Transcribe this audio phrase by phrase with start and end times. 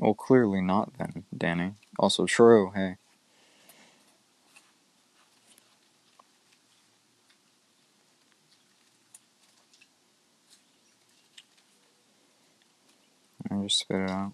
[0.00, 1.74] Well, clearly not then, Danny.
[1.98, 2.96] Also true, hey.
[13.50, 14.32] I just spit it out.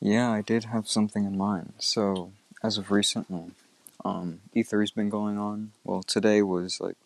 [0.00, 1.72] Yeah, I did have something in mind.
[1.78, 2.30] So,
[2.62, 3.50] as of recently,
[4.04, 5.72] um, E3's been going on.
[5.82, 6.96] Well, today was like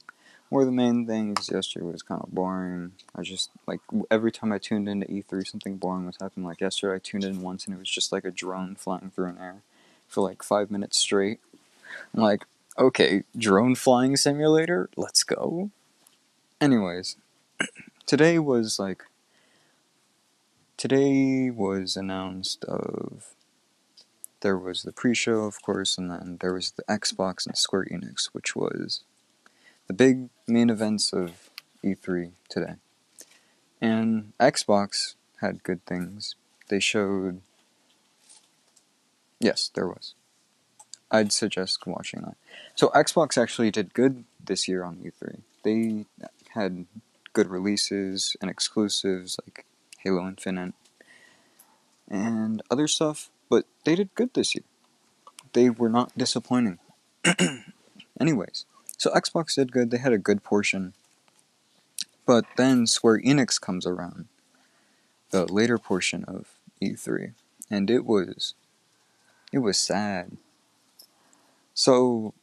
[0.58, 1.48] of the main things.
[1.50, 2.92] Yesterday was kind of boring.
[3.14, 6.46] I just like every time I tuned into E3, something boring was happening.
[6.46, 9.28] Like yesterday, I tuned in once and it was just like a drone flying through
[9.28, 9.62] an air
[10.08, 11.38] for like five minutes straight.
[12.12, 12.44] I'm like,
[12.76, 15.70] okay, drone flying simulator, let's go.
[16.60, 17.16] Anyways,
[18.06, 19.04] today was like
[20.76, 23.34] today was announced of
[24.40, 28.30] there was the pre-show of course and then there was the xbox and square enix
[28.32, 29.02] which was
[29.90, 31.50] the big main events of
[31.84, 32.74] e3 today.
[33.80, 36.36] And xbox had good things.
[36.68, 37.40] They showed
[39.40, 40.14] yes there was.
[41.10, 42.36] I'd suggest watching that.
[42.76, 46.06] So xbox actually did good this year on e3 they
[46.50, 46.86] had
[47.32, 49.66] good releases and exclusives like
[49.98, 50.74] Halo Infinite,
[52.08, 54.64] and other stuff, but they did good this year.
[55.52, 56.78] They were not disappointing.
[58.20, 58.66] Anyways,
[59.00, 60.92] so Xbox did good, they had a good portion.
[62.26, 64.28] But then Square Enix comes around,
[65.30, 66.50] the later portion of
[66.82, 67.32] E3,
[67.70, 68.52] and it was
[69.54, 70.36] it was sad.
[71.72, 72.34] So,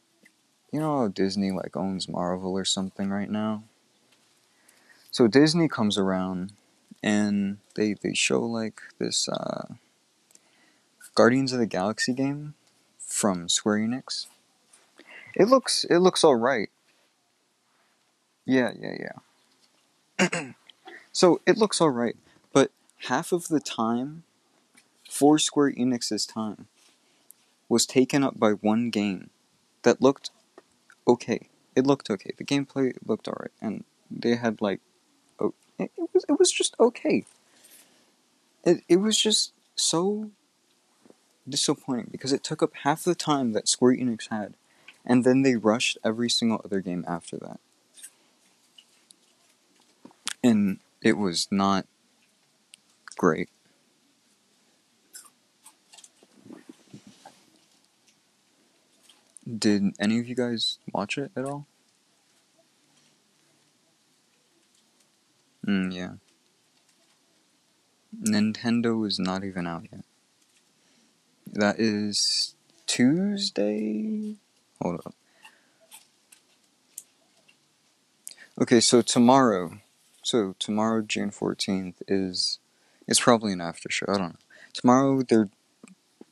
[0.72, 3.62] you know Disney like owns Marvel or something right now?
[5.12, 6.54] So Disney comes around
[7.04, 9.74] and they they show like this uh,
[11.14, 12.54] Guardians of the Galaxy game
[12.98, 14.26] from Square Enix.
[15.38, 16.68] It looks it looks all right.
[18.44, 18.96] Yeah, yeah,
[20.20, 20.52] yeah.
[21.12, 22.16] so it looks all right,
[22.52, 22.70] but
[23.06, 24.24] half of the time
[25.08, 26.66] for Square Enix's time
[27.68, 29.30] was taken up by one game
[29.82, 30.30] that looked
[31.06, 31.48] okay.
[31.76, 32.32] It looked okay.
[32.36, 34.80] The gameplay looked alright, and they had like
[35.78, 37.24] it, it was it was just okay.
[38.64, 40.30] It it was just so
[41.48, 44.54] disappointing because it took up half the time that Square Enix had,
[45.08, 47.58] and then they rushed every single other game after that.
[50.44, 51.86] And it was not
[53.16, 53.48] great.
[59.58, 61.66] Did any of you guys watch it at all?
[65.66, 66.12] Mm, yeah.
[68.22, 70.04] Nintendo is not even out yet.
[71.50, 72.54] That is
[72.86, 74.36] Tuesday?
[74.82, 75.14] Hold up.
[78.60, 79.78] Okay, so tomorrow,
[80.22, 82.58] so tomorrow, June 14th, is,
[83.06, 84.36] it's probably an after show, I don't know.
[84.72, 85.48] Tomorrow, they're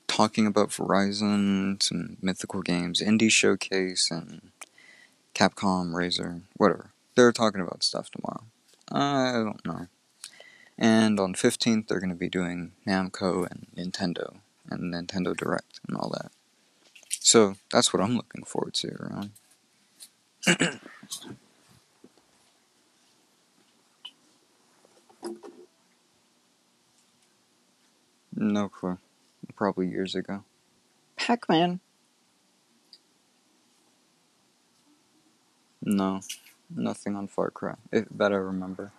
[0.09, 4.51] talking about Verizon, some mythical games, Indie Showcase, and
[5.35, 6.91] Capcom, Razer, whatever.
[7.15, 8.45] They're talking about stuff tomorrow.
[8.91, 9.87] I don't know.
[10.79, 14.37] And on 15th, they're going to be doing Namco and Nintendo
[14.71, 16.33] and Nintendo Direct and all that.
[17.21, 19.31] So that's what I'm looking forward to around.
[28.35, 28.99] no clue.
[29.57, 30.45] Probably years ago.
[31.17, 31.81] Pac Man!
[35.83, 36.21] No.
[36.75, 38.93] Nothing on Far Cry, if that I remember.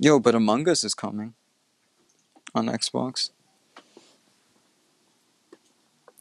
[0.00, 1.34] Yo, but Among Us is coming
[2.56, 3.30] on Xbox.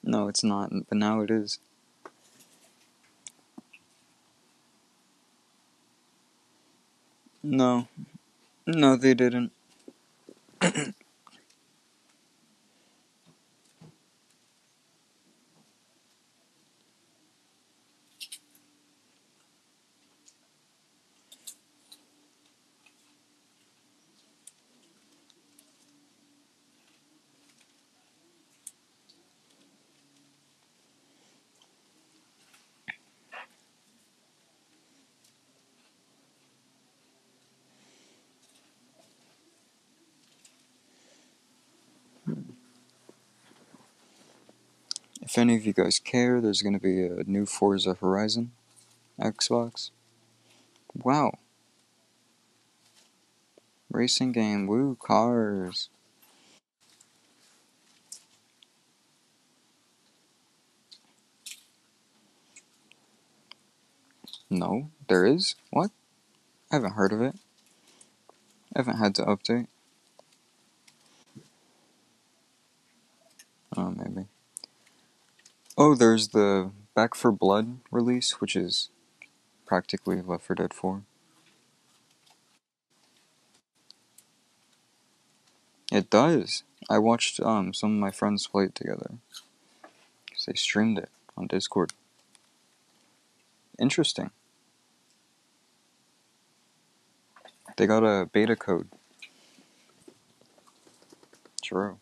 [0.04, 1.60] No, it's not, but now it is.
[7.42, 7.88] No.
[8.68, 9.52] No, they didn't.
[45.36, 48.54] If any of you guys care, there's going to be a new Forza Horizon
[49.20, 49.92] Xbox.
[50.94, 51.40] Wow.
[53.92, 55.90] Racing game, woo, cars.
[64.50, 65.56] No, there is?
[65.70, 65.92] What?
[66.72, 67.36] I haven't heard of it.
[68.74, 69.68] I haven't had to update.
[73.76, 74.28] Oh, maybe.
[75.78, 78.88] Oh, there's the Back 4 Blood release, which is
[79.66, 81.02] practically Left 4 Dead 4.
[85.92, 86.64] It does.
[86.90, 89.16] I watched um some of my friends play it together.
[90.32, 91.92] Cause they streamed it on Discord.
[93.78, 94.32] Interesting.
[97.76, 98.88] They got a beta code.
[101.62, 101.98] True.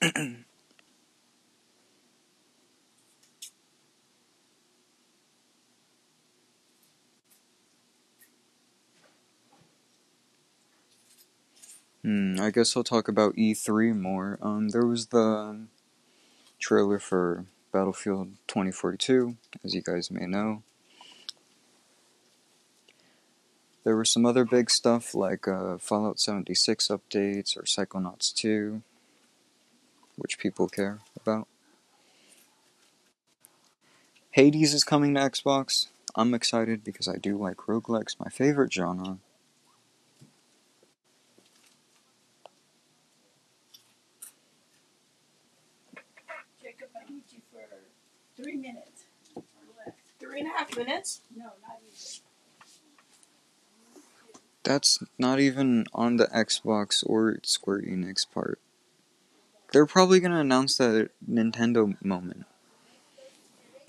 [12.02, 14.38] Hmm, I guess I'll talk about E3 more.
[14.40, 15.66] Um, there was the
[16.58, 20.62] trailer for Battlefield 2042, as you guys may know.
[23.84, 28.82] There was some other big stuff like uh, Fallout 76 updates or Psychonauts 2,
[30.16, 31.48] which people care about.
[34.32, 35.88] Hades is coming to Xbox.
[36.14, 39.18] I'm excited because I do like roguelikes, my favorite genre.
[46.62, 47.60] Jacob, I need you for
[48.42, 49.04] three minutes.
[50.18, 51.20] Three and a half minutes?
[51.34, 51.96] No, not even.
[54.62, 58.60] That's not even on the Xbox or Square Enix part.
[59.72, 62.44] They're probably gonna announce that Nintendo moment.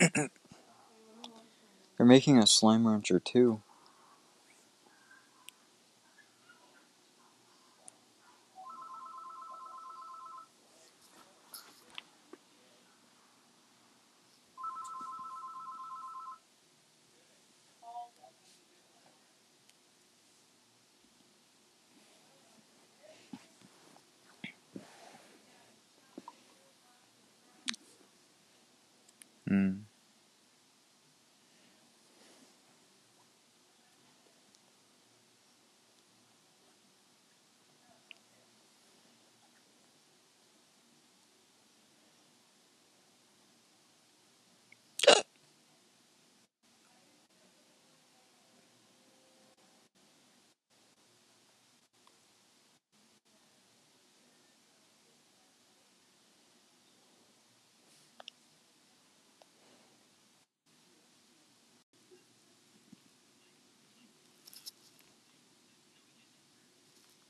[0.00, 0.30] They're
[1.98, 3.62] making a Slime Rancher too.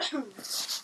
[0.03, 0.23] Hmm.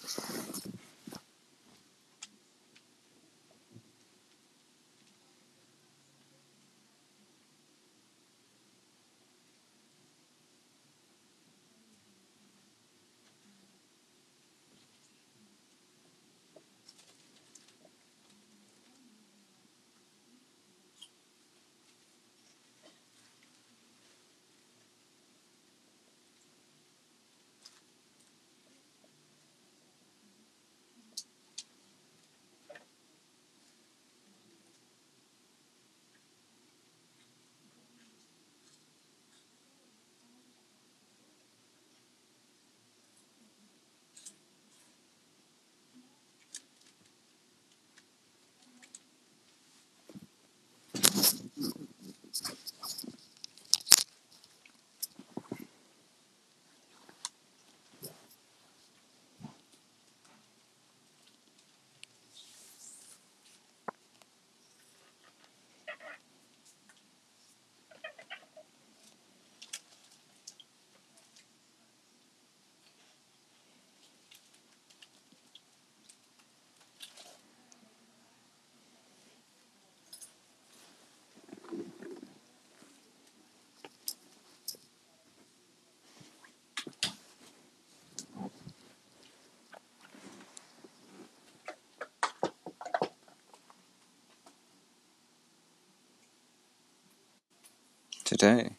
[98.28, 98.76] Today.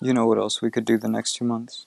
[0.00, 1.86] You know what else we could do the next two months?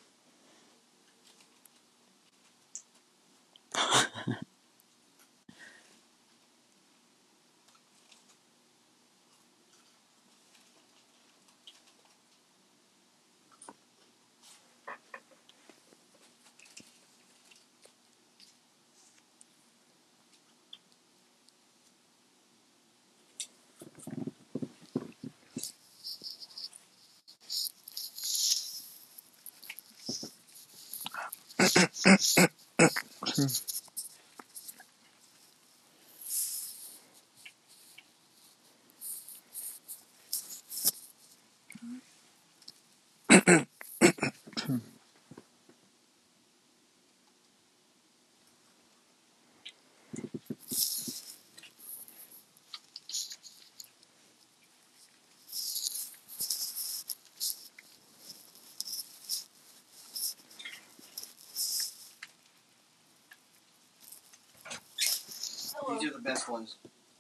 [65.76, 66.00] Hello.
[66.00, 66.76] These are the best ones.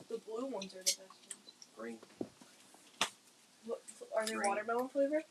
[0.10, 1.12] The blue ones are the best ones.
[1.78, 1.98] Green.
[3.66, 3.82] What,
[4.18, 4.48] are they Green.
[4.50, 5.24] watermelon flavored?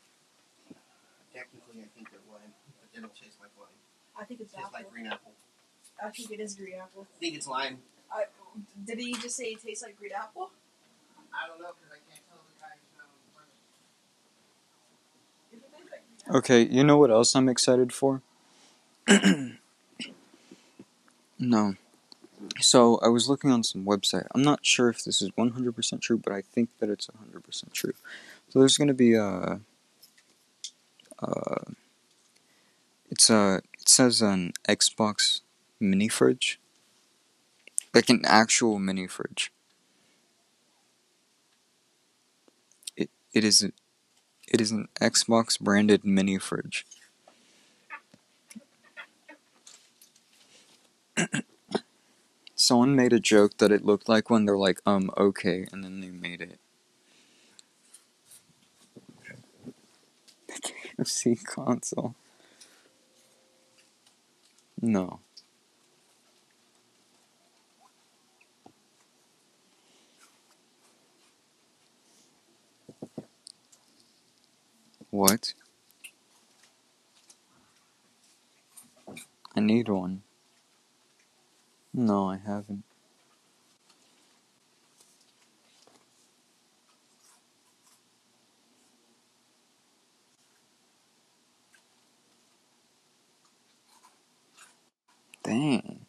[1.34, 3.68] Technically, I think they're lime, but they don't taste like lime.
[4.18, 4.78] I think it's It tastes apple.
[4.80, 5.32] like green apple.
[6.02, 7.06] I think it is green apple.
[7.14, 7.78] I think it's lime.
[8.12, 8.24] I,
[8.86, 10.50] did he just say it tastes like green apple?
[11.32, 13.30] I don't know because I can't tell the guy who's not on the
[15.56, 16.36] If it tastes like green apple.
[16.38, 18.20] Okay, you know what else I'm excited for?
[21.38, 21.74] no.
[22.62, 24.26] So I was looking on some website.
[24.34, 27.92] I'm not sure if this is 100% true, but I think that it's 100% true.
[28.48, 29.60] So there's going to be a.
[31.18, 31.64] Uh,
[33.10, 33.62] it's a.
[33.80, 35.40] It says an Xbox
[35.80, 36.60] mini fridge.
[37.92, 39.52] Like an actual mini fridge.
[42.96, 43.62] It it is.
[43.62, 46.86] It is an Xbox branded mini fridge.
[52.62, 56.00] Someone made a joke that it looked like when they're like, um, okay, and then
[56.00, 56.60] they made it.
[60.96, 62.14] The KFC console.
[64.80, 65.18] No.
[75.10, 75.54] What?
[79.56, 80.22] I need one.
[81.94, 82.84] No, I haven't.
[95.44, 96.01] Dang.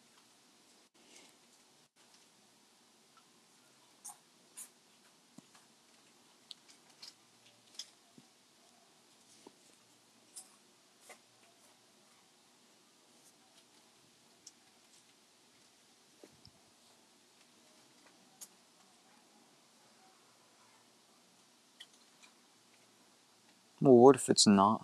[23.84, 24.82] Well, what if it's not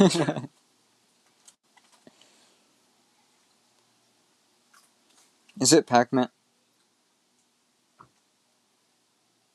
[0.00, 0.50] hot?
[5.60, 6.30] Is it Pac-Man?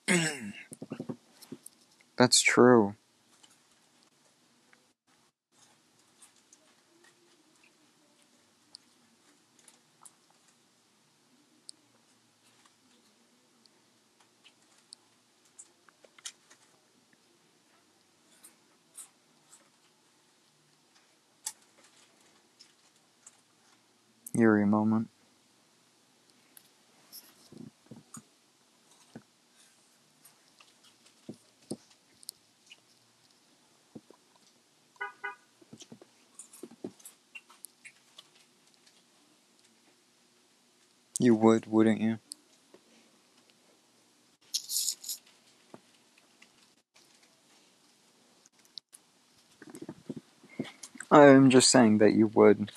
[2.17, 2.95] That's true.
[24.33, 25.09] Yuri moment.
[41.25, 42.19] You would, wouldn't you?
[51.09, 52.71] I'm just saying that you would.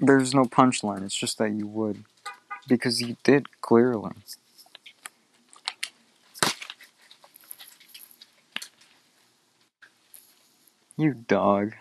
[0.00, 2.02] There's no punchline, it's just that you would.
[2.66, 4.10] Because you did, clearly.
[10.96, 11.74] You dog.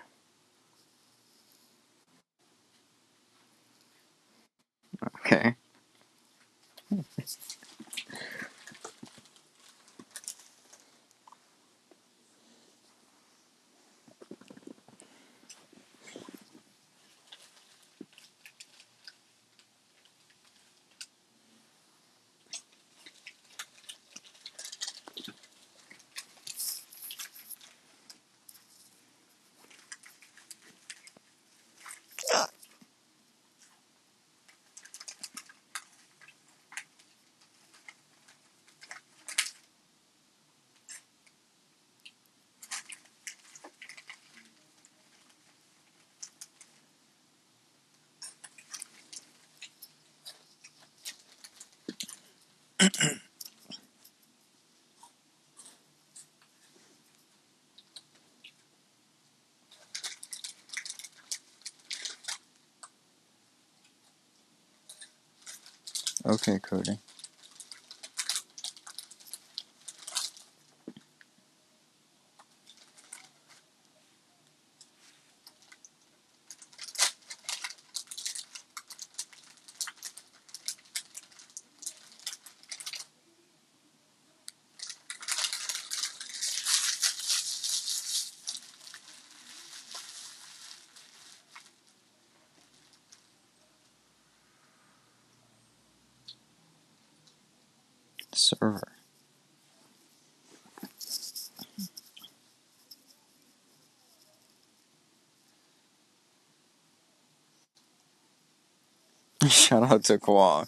[109.51, 110.65] Shout out to Kwa.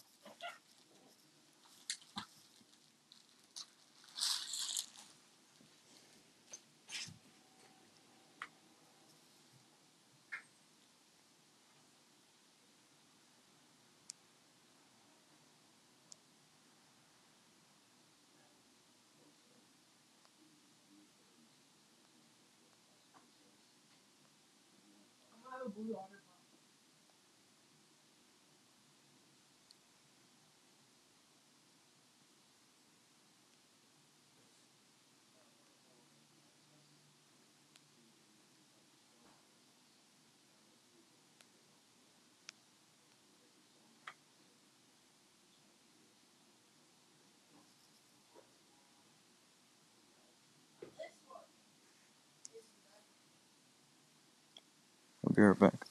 [55.40, 55.89] Be right back.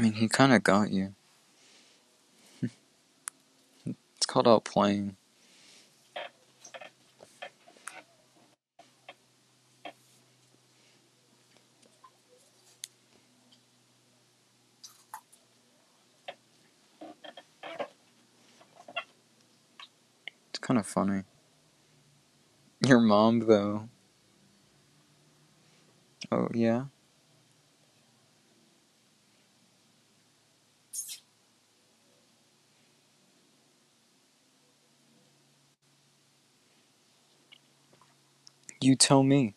[0.00, 1.14] I mean, he kind of got you.
[4.16, 5.16] It's called outplaying.
[20.48, 21.24] It's kind of funny.
[22.86, 23.90] Your mom, though.
[26.32, 26.84] Oh, yeah?
[38.80, 39.54] You tell me.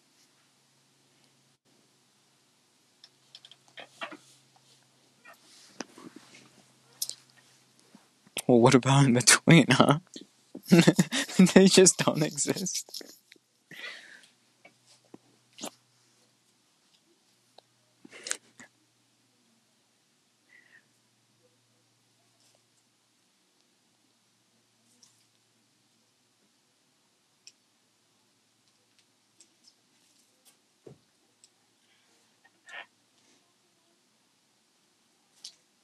[8.47, 9.99] Well, what about in between, huh?
[10.69, 13.03] they just don't exist.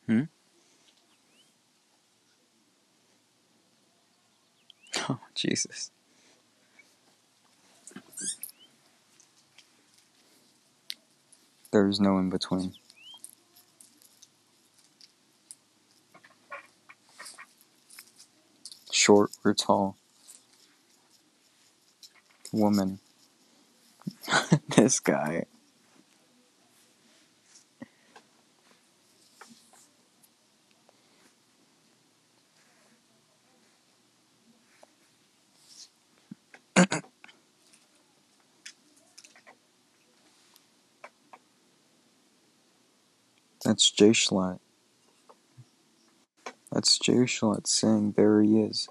[0.07, 0.23] Hmm?
[5.09, 5.91] Oh, Jesus.
[11.79, 12.73] There is no in between.
[18.91, 19.95] Short or tall.
[22.51, 22.99] Woman.
[24.75, 25.45] this guy.
[43.91, 44.59] Jay Schlatt.
[46.71, 48.89] That's Jay Schlatt saying there he is.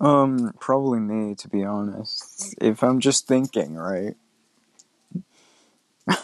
[0.00, 2.54] Um, probably me, to be honest.
[2.60, 4.14] If I'm just thinking, right?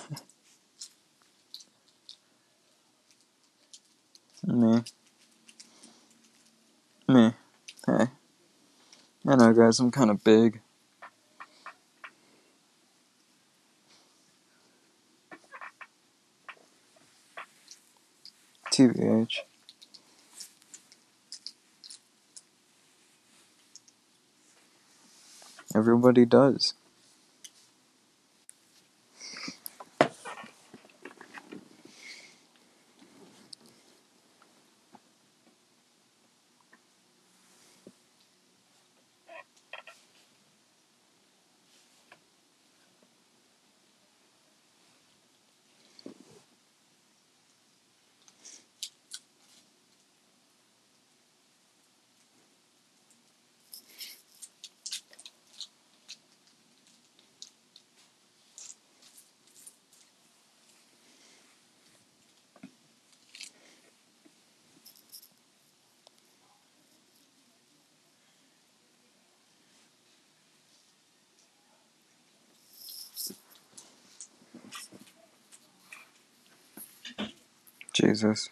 [4.47, 4.83] me.
[7.09, 7.33] Me.
[7.85, 8.07] Hey.
[9.27, 10.61] I know, guys, I'm kind of big.
[18.73, 19.39] TVH.
[25.79, 26.75] Everybody does.
[78.09, 78.51] Jesus.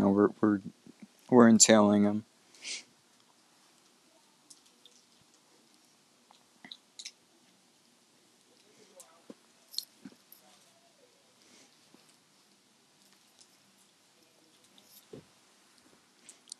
[0.00, 0.60] Know, we're we're
[1.30, 2.24] we're entailing him.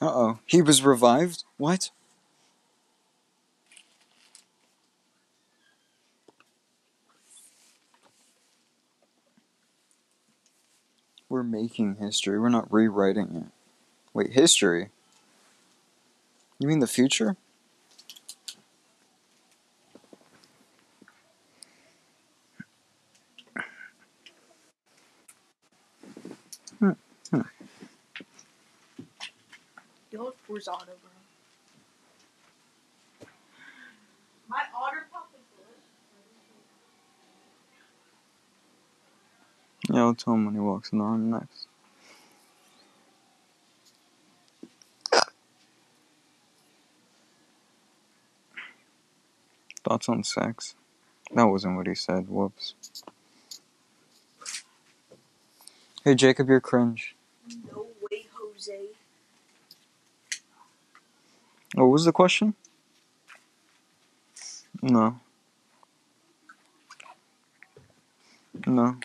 [0.02, 0.38] Uh oh.
[0.46, 1.44] He was revived?
[1.58, 1.90] What?
[11.28, 11.42] We're
[11.74, 12.38] history.
[12.38, 13.52] We're not rewriting it.
[14.12, 14.90] Wait, history?
[16.58, 17.36] You mean the future?
[30.10, 31.10] Don't pours otter, bro.
[34.48, 35.40] My otter pop is
[39.88, 39.94] good.
[39.96, 41.68] Yeah, I'll tell him when he walks in the room next.
[49.84, 50.74] Thoughts on sex?
[51.34, 52.28] That wasn't what he said.
[52.28, 52.74] Whoops.
[56.04, 57.16] Hey, Jacob, you're cringe.
[57.72, 58.86] No way, Jose.
[61.76, 62.54] Oh, what was the question?
[64.82, 65.20] No.
[68.66, 68.96] No.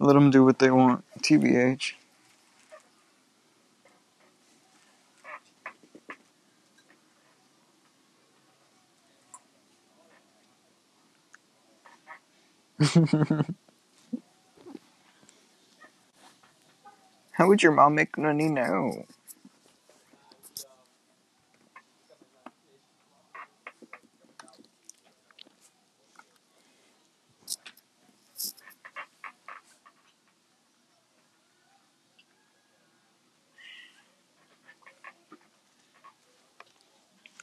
[0.00, 1.04] Let them do what they want.
[1.22, 1.94] TBH.
[17.32, 18.90] How would your mom make money now?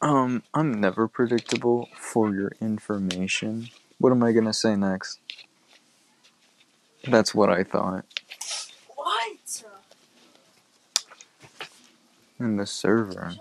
[0.01, 3.67] Um, I'm never predictable for your information.
[3.97, 5.19] What am I gonna say next?
[7.03, 8.05] That's what I thought.
[8.95, 9.63] What?
[12.39, 13.33] In the server.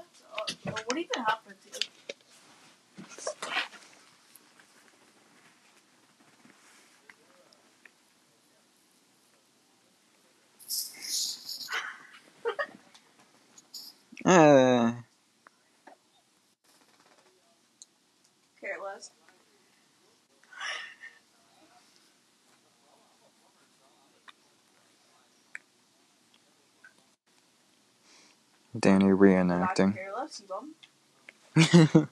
[30.32, 30.64] nachvollziehbar.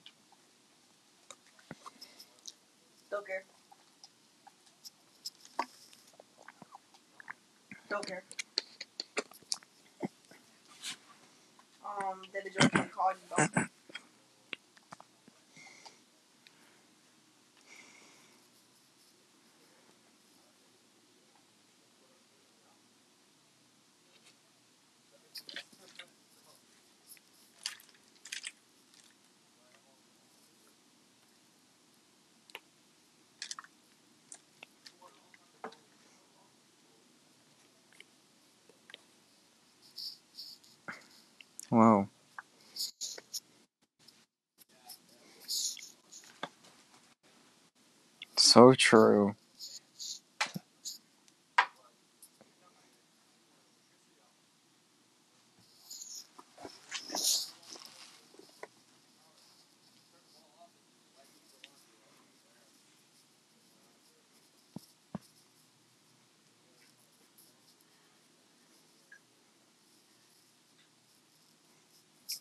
[48.90, 49.36] true.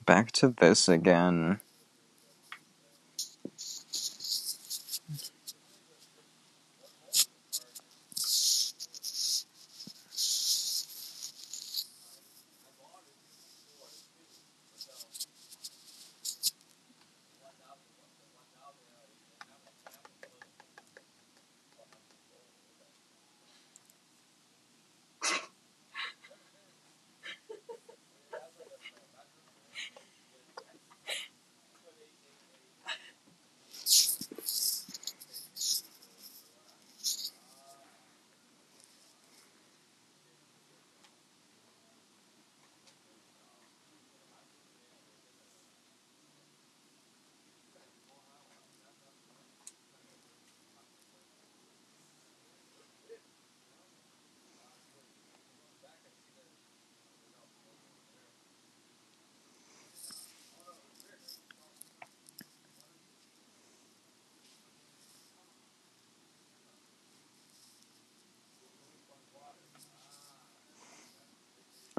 [0.06, 1.60] Back to this again.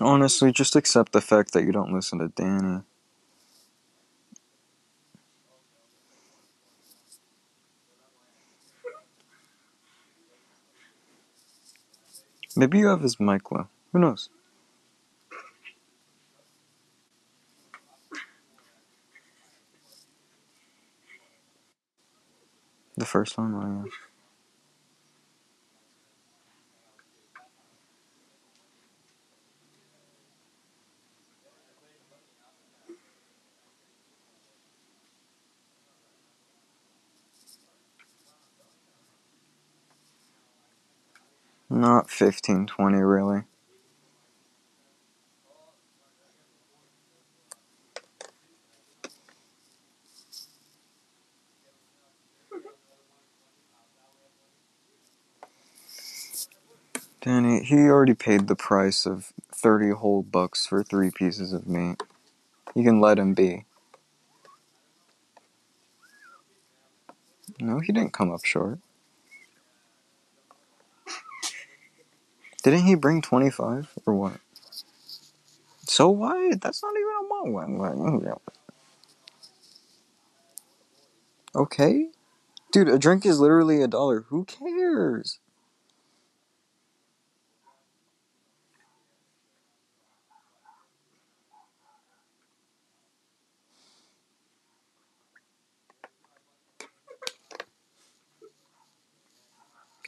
[0.01, 2.83] Honestly, just accept the fact that you don't listen to Danny.
[12.57, 13.69] Maybe you have his mic low.
[13.93, 14.31] Who knows?
[22.97, 23.85] The first one, oh
[41.71, 41.79] yeah.
[41.79, 43.43] Not 15, 20, really.
[57.23, 62.03] Danny, he already paid the price of 30 whole bucks for three pieces of meat.
[62.75, 63.65] You can let him be.
[67.61, 68.79] No, he didn't come up short.
[72.63, 74.39] Didn't he bring 25 or what?
[75.85, 76.61] So what?
[76.61, 77.79] That's not even a one.
[81.57, 82.09] Okay?
[82.73, 84.23] Dude, a drink is literally a dollar.
[84.29, 85.41] Who cares?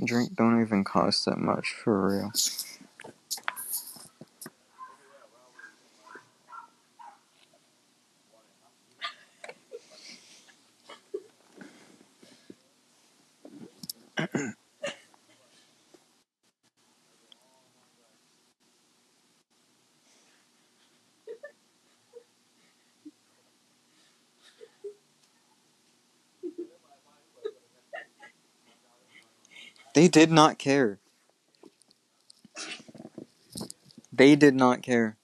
[0.05, 2.33] Drink don't even cost that much for real.
[30.03, 30.99] They did not care.
[34.12, 35.17] They did not care.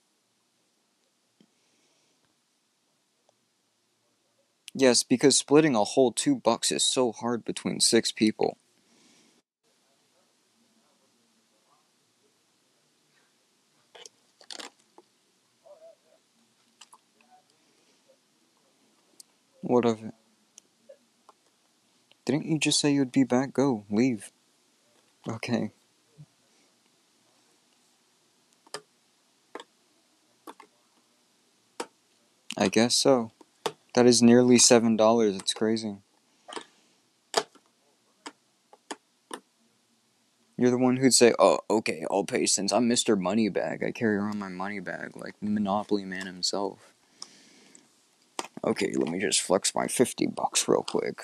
[4.73, 8.57] Yes, because splitting a whole two bucks is so hard between six people.
[19.59, 20.13] What of it?
[22.23, 23.51] Didn't you just say you'd be back?
[23.51, 24.31] Go, leave.
[25.29, 25.71] Okay.
[32.57, 33.31] I guess so.
[33.93, 35.35] That is nearly seven dollars.
[35.35, 35.97] It's crazy.
[40.57, 43.15] You're the one who'd say, "Oh, okay, I'll pay since I'm Mr.
[43.15, 43.85] Moneybag.
[43.85, 46.91] I carry around my money bag like Monopoly Man himself."
[48.63, 51.21] Okay, let me just flex my fifty bucks real quick.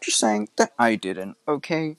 [0.01, 1.37] just saying that I didn't.
[1.47, 1.97] Okay.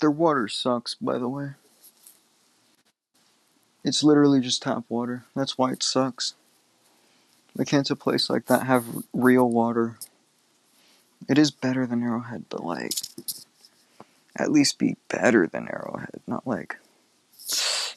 [0.00, 1.50] Their water sucks, by the way.
[3.84, 5.24] It's literally just tap water.
[5.36, 6.34] That's why it sucks.
[7.54, 9.98] Why can't a place like that have real water?
[11.28, 12.92] It is better than Arrowhead, but like,
[14.40, 16.22] at least be better than Arrowhead.
[16.26, 16.78] Not like,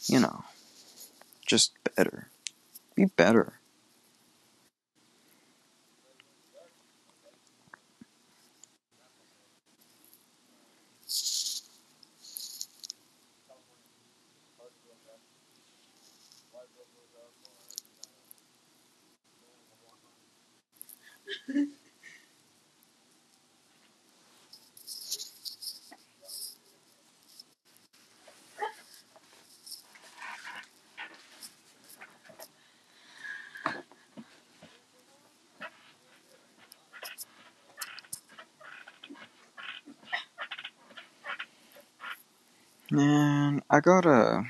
[0.08, 0.44] you know,
[1.46, 2.28] just better.
[2.96, 3.60] Be better.
[42.94, 44.44] Man, I got a.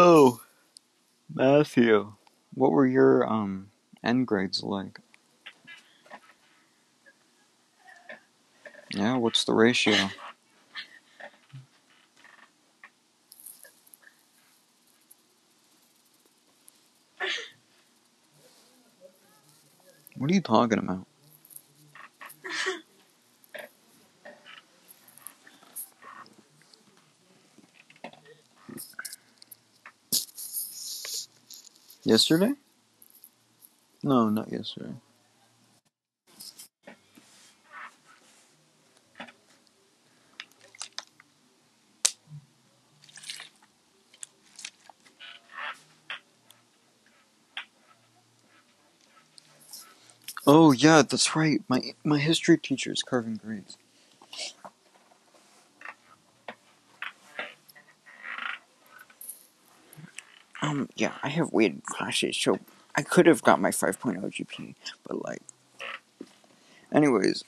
[0.00, 0.40] So,
[1.34, 2.14] Matthew,
[2.54, 3.70] what were your um
[4.04, 5.00] end grades like?
[8.94, 9.94] Yeah, what's the ratio?
[20.16, 21.06] What are you talking about?
[32.10, 32.52] Yesterday?
[34.04, 34.94] No, not yesterday.
[50.46, 51.62] Oh yeah, that's right.
[51.68, 53.78] My my history teacher is carving grades.
[60.62, 62.58] Um, yeah, I have weighted classes, so
[62.94, 64.74] I could have got my 5.0 GPA,
[65.08, 65.40] but like,
[66.92, 67.42] anyways.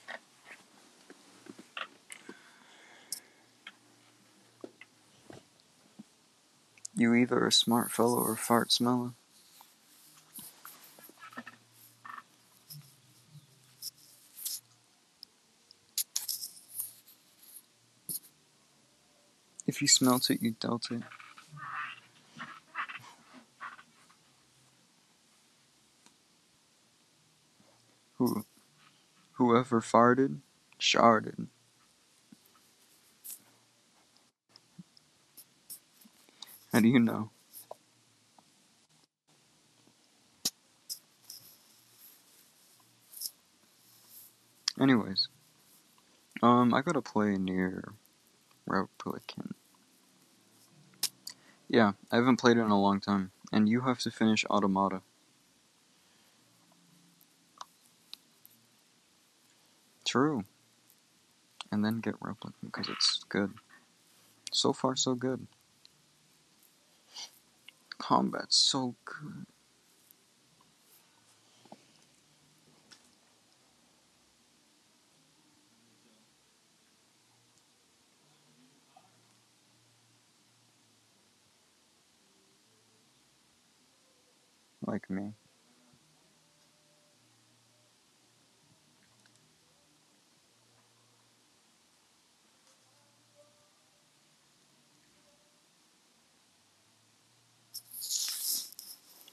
[6.97, 9.15] You either a smart fellow or fart smelling.
[19.67, 21.03] If you smelt it, you dealt it.
[28.19, 28.45] Who,
[29.73, 30.39] whoever farted,
[30.79, 31.47] sharded.
[36.73, 37.31] How do you know?
[44.81, 45.29] Anyways,
[46.43, 47.93] um, I got a play NieR
[48.69, 49.53] Replicant.
[51.69, 55.01] Yeah, I haven't played it in a long time, and you have to finish Automata.
[60.13, 60.45] True.
[61.71, 63.55] And then get Replicant, because it's good.
[64.53, 65.47] So far, so good.
[67.97, 69.47] Combat's so good.
[84.87, 85.33] Like me.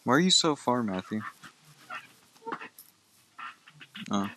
[0.10, 1.22] Why are you so far, Matthew?
[4.10, 4.28] Oh.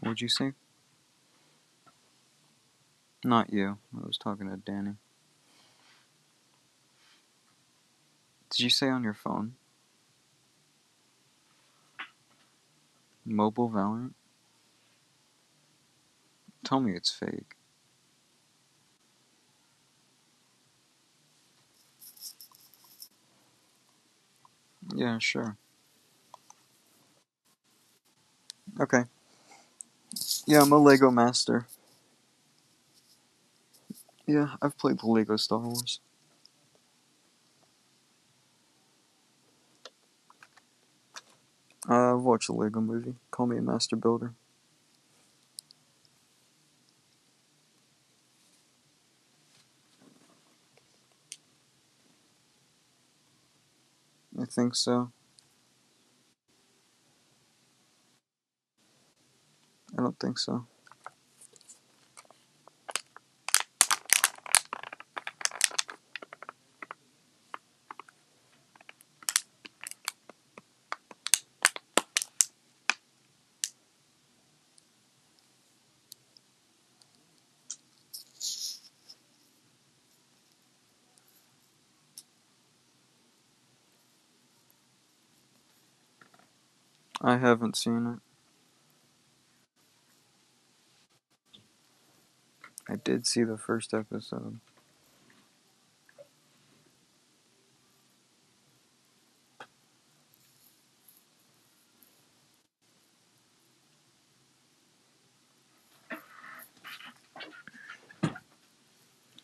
[0.00, 0.52] What'd you say?
[3.22, 3.76] Not you.
[3.94, 4.94] I was talking to Danny.
[8.60, 9.54] Did you say on your phone?
[13.24, 14.12] Mobile Valorant?
[16.62, 17.54] Tell me it's fake.
[24.94, 25.56] Yeah, sure.
[28.78, 29.04] Okay.
[30.46, 31.66] Yeah, I'm a Lego master.
[34.26, 36.00] Yeah, I've played the Lego Star Wars.
[41.88, 43.14] Uh, I've watched the Lego movie.
[43.30, 44.34] Call me a master builder.
[54.40, 55.12] I think so.
[59.96, 60.66] I don't think so.
[87.20, 88.18] I haven't seen it.
[92.88, 94.58] I did see the first episode.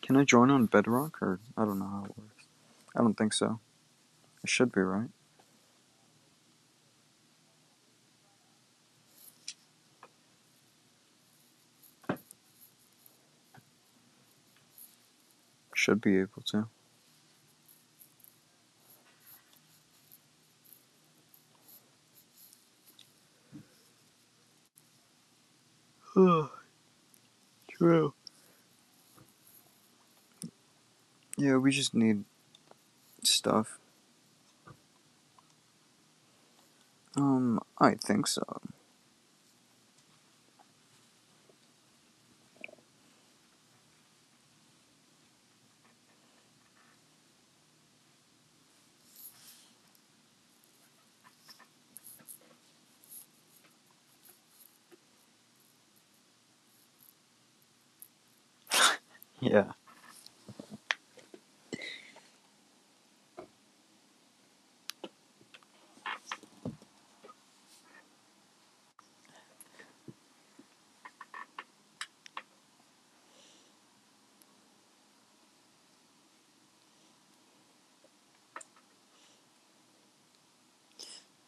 [0.01, 2.45] Can I join on Bedrock or I don't know how it works.
[2.95, 3.59] I don't think so.
[4.43, 5.09] It should be right.
[15.87, 16.67] Should be able to.
[27.71, 28.13] True.
[31.37, 32.25] Yeah, we just need
[33.23, 33.79] stuff.
[37.15, 38.43] Um, I think so.
[59.39, 59.71] Yeah.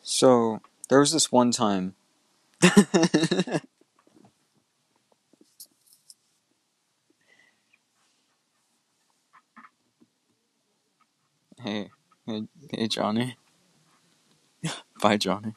[0.01, 0.61] So,
[1.00, 1.95] there was this one time.
[2.62, 3.62] hey,
[11.64, 12.43] hey,
[12.74, 13.38] hey, Johnny.
[15.02, 15.54] Bye, Johnny.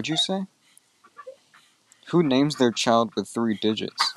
[0.00, 0.46] What'd you say?
[2.06, 4.14] Who names their child with three digits?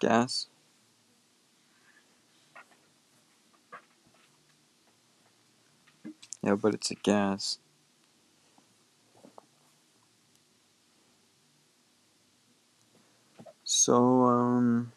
[0.00, 0.48] Gas?
[6.54, 7.58] Yeah, but it's a gas.
[13.64, 14.92] So, um.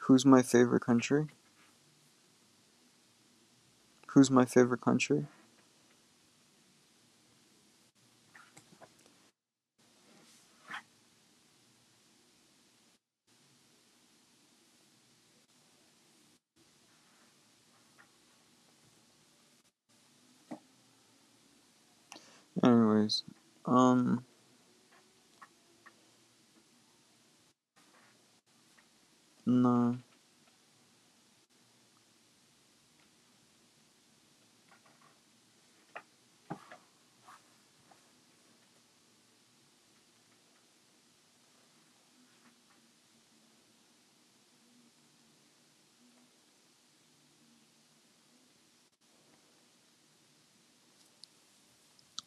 [0.00, 1.28] Who's my favorite country?
[4.10, 5.26] Who's my favorite country?
[22.62, 23.22] Anyways,
[23.66, 24.24] um.
[29.46, 29.98] No.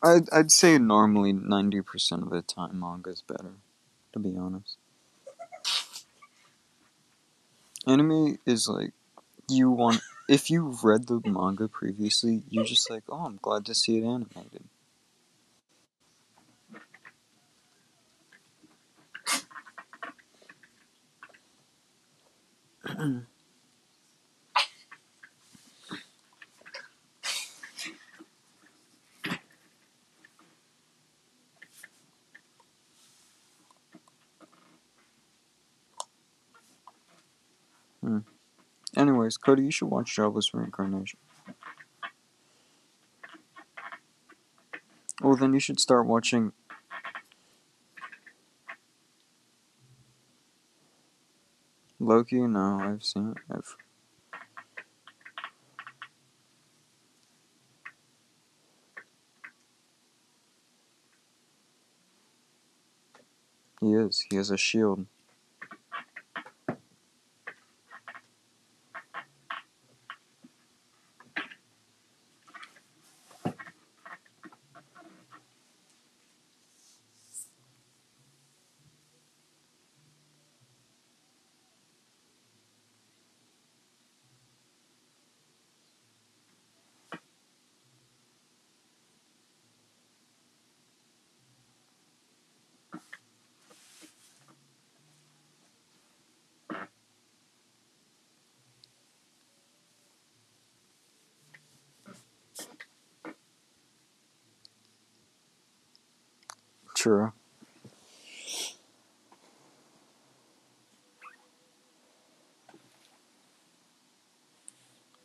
[0.05, 3.55] I'd I'd say normally ninety percent of the time manga's better,
[4.13, 4.77] to be honest.
[7.87, 8.93] Anime is like
[9.49, 13.75] you want if you've read the manga previously, you're just like, oh, I'm glad to
[13.75, 14.63] see it animated.
[38.05, 38.19] Hmm.
[38.95, 41.17] Anyways, Cody, you should watch Jobless Reincarnation.
[45.23, 46.51] Well, then you should start watching.
[51.99, 52.41] Loki?
[52.41, 53.37] No, I've seen it.
[53.49, 53.75] I've...
[63.81, 64.25] He is.
[64.29, 65.07] He has a shield.
[107.05, 107.33] True.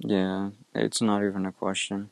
[0.01, 2.11] Yeah, it's not even a question.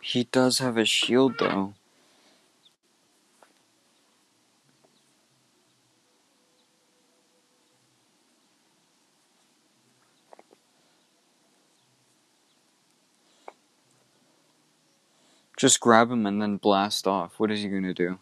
[0.00, 1.74] He does have a shield, though.
[15.66, 17.40] Just grab him and then blast off.
[17.40, 18.20] What is he gonna do?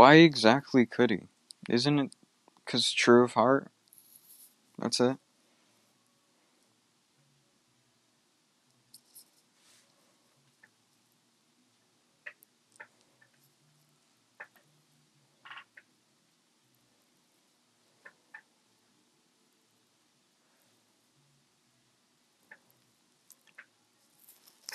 [0.00, 1.28] Why exactly could he?
[1.68, 2.16] Isn't it
[2.64, 3.70] because true of heart?
[4.78, 5.18] That's it.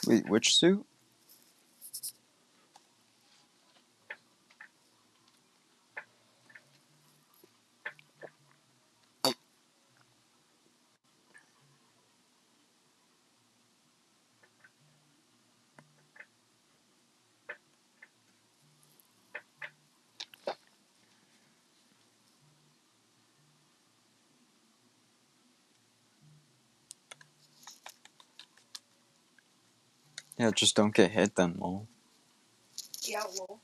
[0.05, 0.85] Wait, which suit?
[30.45, 31.87] Yeah, just don't get hit then, lol.
[33.03, 33.54] Yeah, well.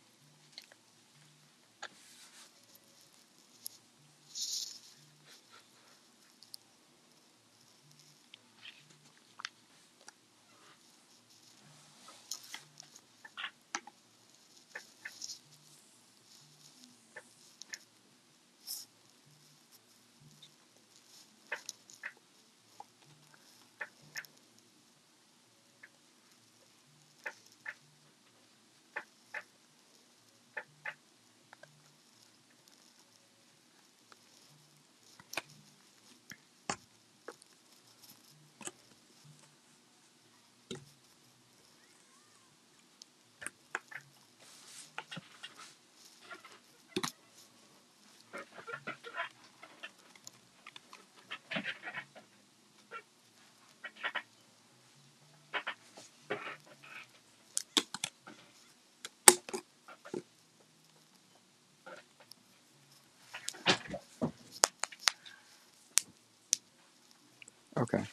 [67.82, 68.03] Okay.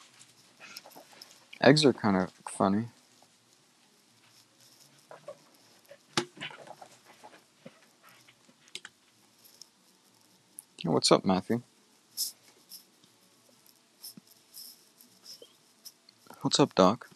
[1.61, 2.87] Eggs are kind of funny.
[10.85, 11.61] What's up, Matthew?
[16.41, 17.11] What's up, Doc?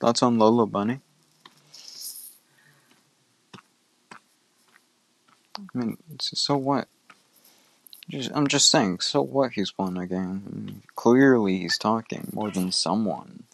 [0.00, 0.98] Thoughts on Lola Bunny?
[5.56, 6.88] I mean, so what?
[8.10, 10.82] Just, I'm just saying, so what he's won a game?
[10.96, 13.44] Clearly he's talking more than someone.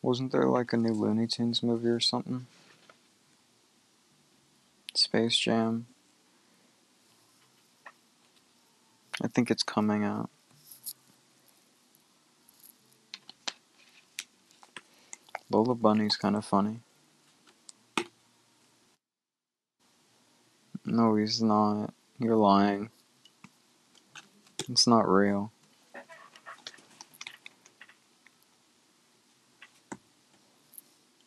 [0.00, 2.46] Wasn't there like a new Looney Tunes movie or something?
[4.94, 5.86] Space Jam?
[9.21, 10.30] I think it's coming out.
[15.50, 16.80] Lola Bunny's kind of funny.
[20.84, 21.92] No, he's not.
[22.18, 22.90] You're lying.
[24.68, 25.52] It's not real.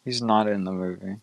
[0.03, 1.18] He's not in the movie.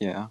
[0.00, 0.28] Yeah.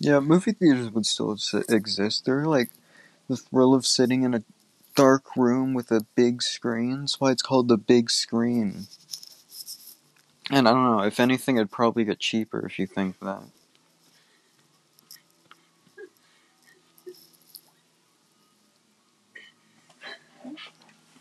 [0.00, 1.36] Yeah, movie theaters would still
[1.68, 2.24] exist.
[2.24, 2.70] They're like
[3.28, 4.42] the thrill of sitting in a
[4.96, 7.00] dark room with a big screen.
[7.00, 8.86] That's why it's called the big screen.
[10.50, 13.42] And I don't know, if anything, it'd probably get cheaper if you think that.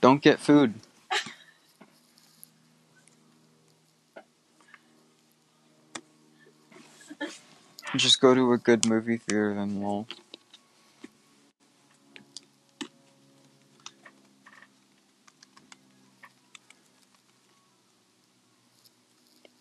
[0.02, 0.76] Don't get food.
[8.00, 10.08] Just go to a good movie theater then lol.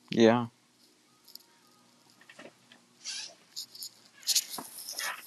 [0.08, 0.46] Yeah.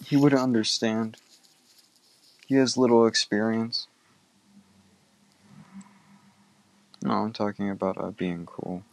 [0.06, 1.18] He wouldn't understand.
[2.48, 3.88] He has little experience.
[7.02, 8.84] No, I'm talking about uh, being cool.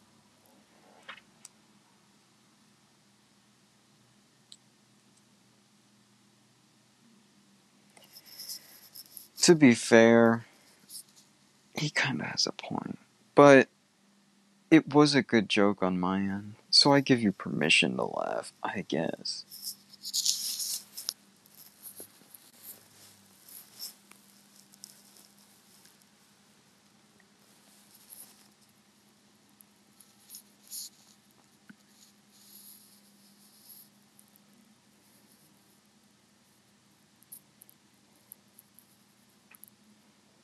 [9.49, 10.45] To be fair,
[11.75, 12.99] he kind of has a point.
[13.35, 13.69] But
[14.71, 18.53] it was a good joke on my end, so I give you permission to laugh,
[18.63, 19.47] I guess.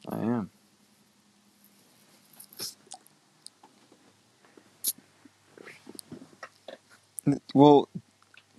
[0.08, 0.50] I am.
[7.54, 7.88] Well,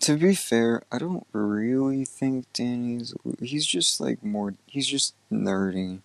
[0.02, 3.14] to be fair, I don't really think Danny's.
[3.42, 4.56] He's just like more.
[4.68, 6.02] He's just nerdy.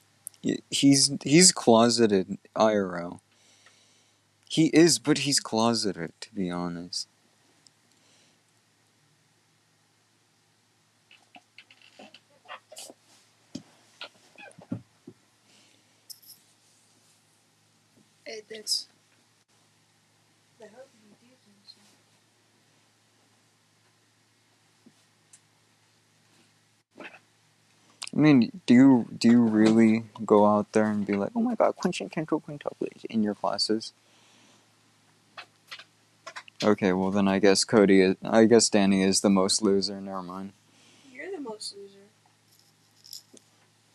[0.71, 3.21] He's he's closeted IRL.
[4.49, 6.13] He is, but he's closeted.
[6.21, 7.09] To be honest.
[18.27, 18.43] Hey.
[20.63, 21.81] I hope you do think so.
[28.10, 31.57] I mean, do you do you really go out there and be like, oh my
[31.57, 33.93] god, quintuple, quintuple, quintuple in your classes?
[36.63, 38.17] Okay, well then I guess Cody is.
[38.23, 40.01] I guess Danny is the most loser.
[40.01, 40.53] Never mind.
[41.13, 41.97] You're the most loser?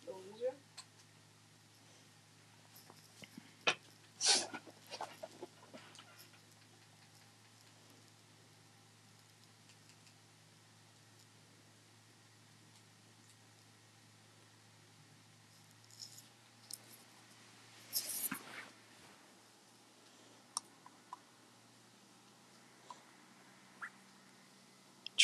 [0.07, 0.55] The loser?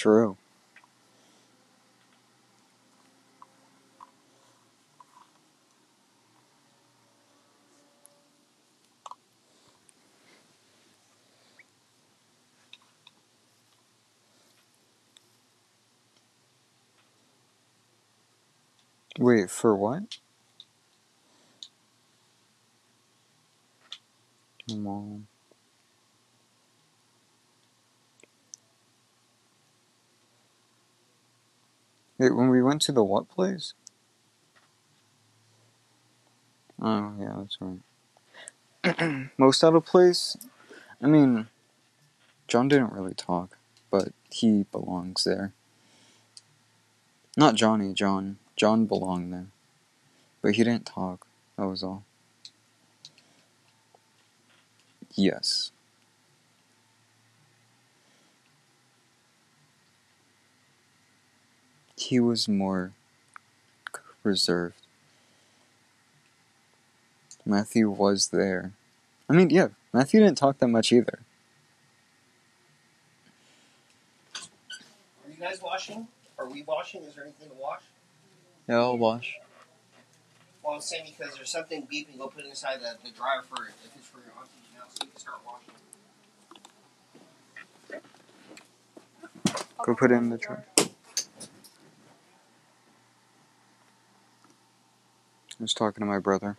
[0.02, 0.36] True.
[19.20, 20.18] Wait, for what?
[24.70, 25.28] Mom.
[32.22, 33.74] Wait, when we went to the what place?
[36.80, 39.30] Oh, yeah, that's right.
[39.40, 40.38] Most out of place?
[41.02, 41.48] I mean,
[42.48, 43.58] John didn't really talk,
[43.90, 45.54] but he belongs there.
[47.36, 48.38] Not Johnny, John.
[48.56, 49.48] John belonged there.
[50.44, 51.26] But he didn't talk.
[51.58, 52.04] That was all.
[55.16, 55.72] Yes.
[62.02, 62.94] He was more
[64.24, 64.76] reserved.
[67.46, 68.72] Matthew was there.
[69.30, 71.20] I mean, yeah, Matthew didn't talk that much either.
[74.36, 76.08] Are you guys washing?
[76.40, 77.04] Are we washing?
[77.04, 77.82] Is there anything to wash?
[78.68, 79.38] Yeah, I'll wash.
[80.64, 82.18] Well, I'm saying because there's something beeping.
[82.18, 84.86] Go put it inside the, the dryer for it, if it's for your auntie now,
[84.90, 85.76] so you can start washing.
[89.86, 90.71] Go put it in the truck.
[95.62, 96.58] Was talking to my brother.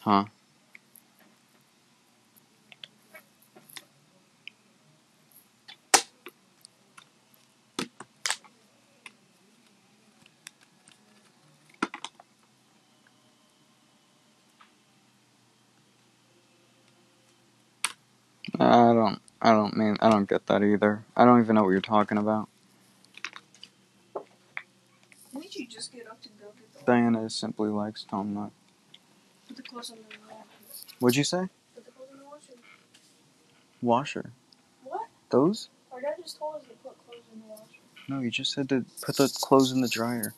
[0.00, 0.24] Huh?
[18.60, 19.20] I don't.
[19.42, 19.96] I don't mean.
[20.00, 21.04] I don't get that either.
[21.16, 22.48] I don't even know what you're talking about.
[25.34, 28.52] Didn't you just get up to go get the Diana simply likes Tom Nook.
[29.48, 29.69] Put the clothes on the washer.
[30.98, 31.48] What'd you say?
[31.74, 32.52] Put the clothes on the washer.
[33.82, 34.30] Washer.
[34.84, 35.08] What?
[35.30, 35.70] Those?
[35.92, 37.80] Our dad just told us to put clothes in the washer.
[38.08, 40.34] No, you just said to put the clothes in the dryer.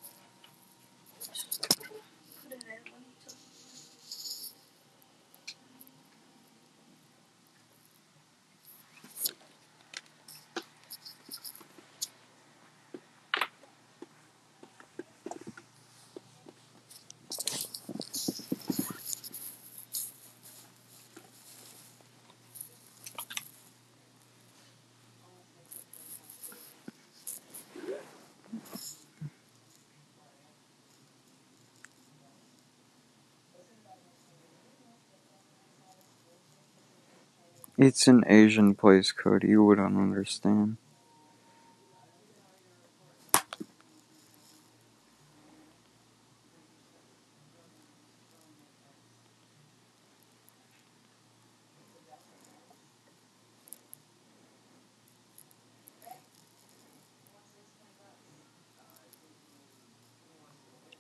[37.84, 39.48] It's an Asian place, Cody.
[39.48, 40.76] You wouldn't understand.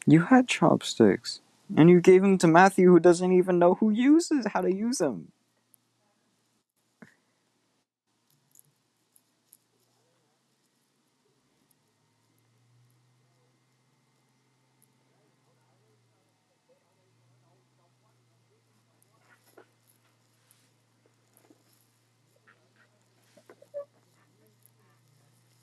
[0.04, 1.42] You had chopsticks,
[1.76, 4.98] and you gave them to Matthew, who doesn't even know who uses how to use
[4.98, 5.30] them.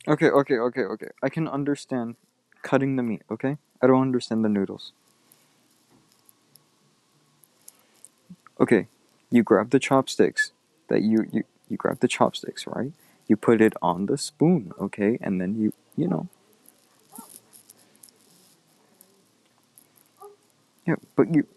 [0.10, 1.10] Okay, okay, okay, okay.
[1.24, 2.16] I can understand
[2.64, 3.57] cutting the meat, okay?
[3.82, 4.93] I don't understand the noodles.
[8.60, 8.88] Okay,
[9.32, 10.51] you grab the chopsticks
[10.89, 12.93] that you you you grab the chopsticks, right?
[13.28, 15.20] You put it on the spoon, okay?
[15.22, 16.28] And then you, you know.
[20.88, 21.47] Yeah, but you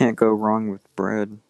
[0.00, 1.40] Can't go wrong with bread.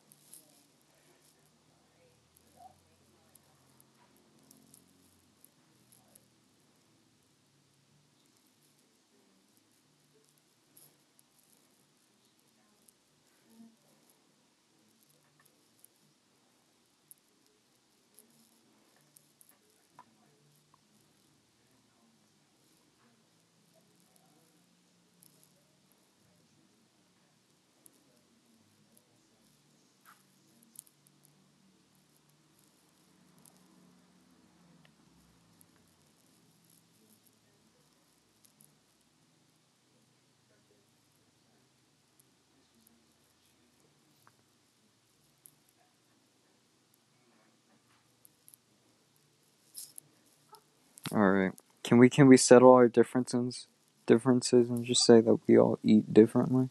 [51.13, 51.53] Alright.
[51.83, 53.67] Can we can we settle our differences
[54.07, 56.69] differences and just say that we all eat differently?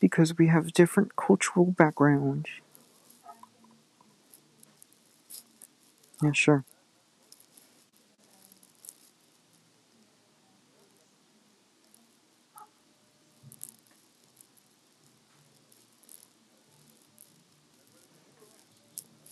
[0.00, 2.48] Because we have different cultural backgrounds.
[6.22, 6.64] Yeah, sure.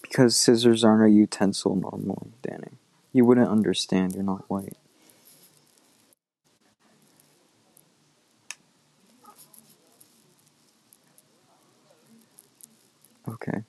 [0.03, 2.79] Because scissors aren't a utensil normally, Danny.
[3.17, 4.77] You wouldn't understand, you're not white.
[13.27, 13.63] Okay.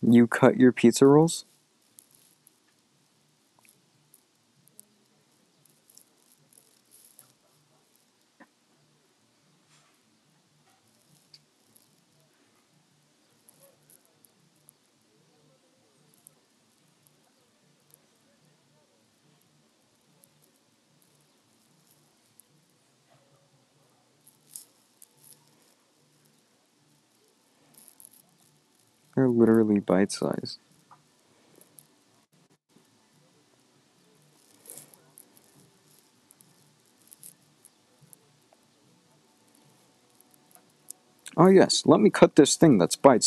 [0.00, 1.46] You cut your pizza rolls?
[29.14, 29.28] They're
[29.82, 30.58] bite sized.
[41.36, 43.24] Oh, yes, let me cut this thing that's bite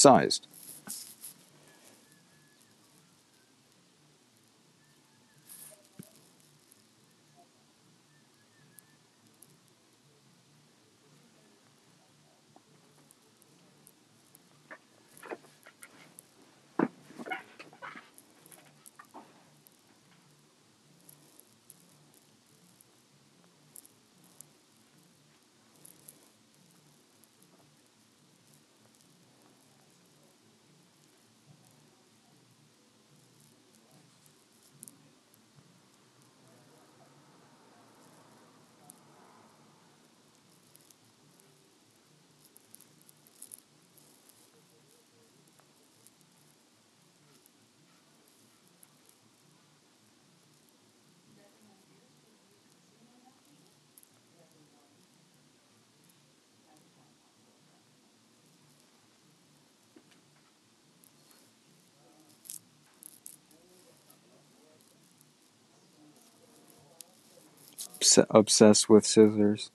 [68.29, 69.71] obsessed with scissors.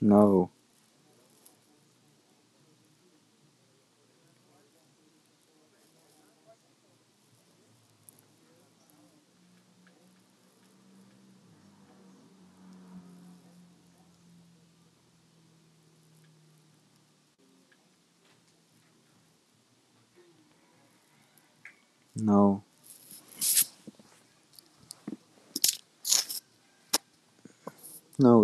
[0.00, 0.50] No.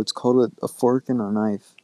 [0.08, 1.74] It's called a, a fork and a knife.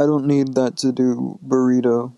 [0.00, 2.14] I don't need that to do burrito.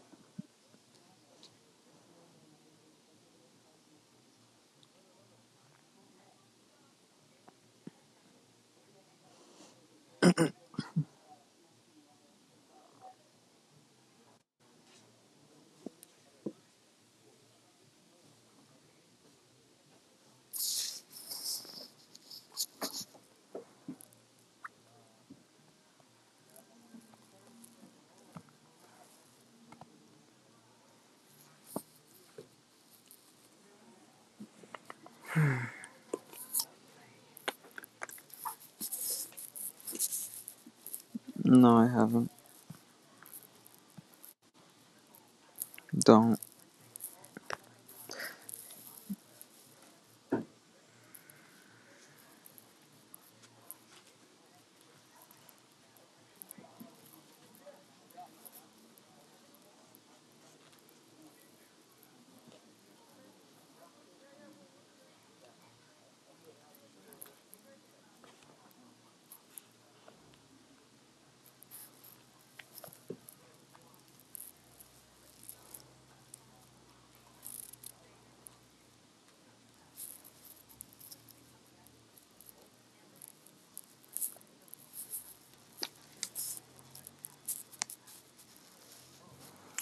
[41.45, 42.30] No, I haven't.
[46.05, 46.39] Don't.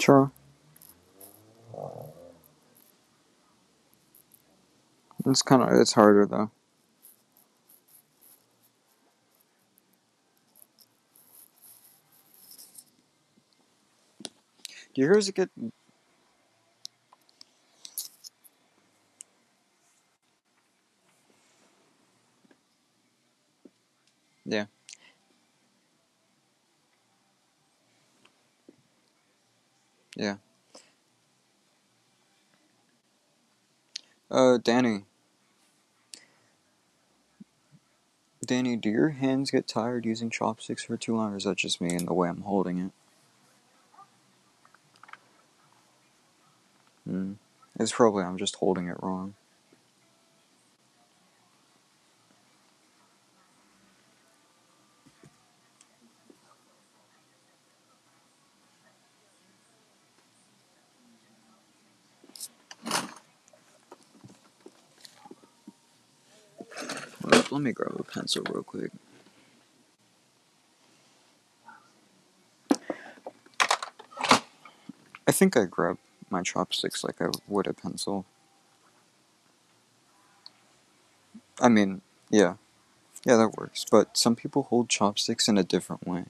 [0.00, 0.30] Sure.
[5.26, 6.50] It's kind of it's harder though.
[14.94, 15.50] Do you hear get?
[24.44, 24.66] Yeah.
[30.16, 30.36] Yeah.
[34.30, 35.05] Uh, Danny.
[38.46, 41.80] Danny, do your hands get tired using chopsticks for too long, or is that just
[41.80, 42.92] me and the way I'm holding it?
[47.08, 47.32] Hmm.
[47.78, 49.34] It's probably I'm just holding it wrong.
[67.56, 68.90] Let me grab a pencil real quick.
[75.26, 75.96] I think I grab
[76.28, 78.26] my chopsticks like I would a pencil.
[81.58, 82.56] I mean, yeah.
[83.24, 83.86] Yeah, that works.
[83.90, 86.26] But some people hold chopsticks in a different way.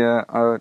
[0.00, 0.58] Yeah, uh,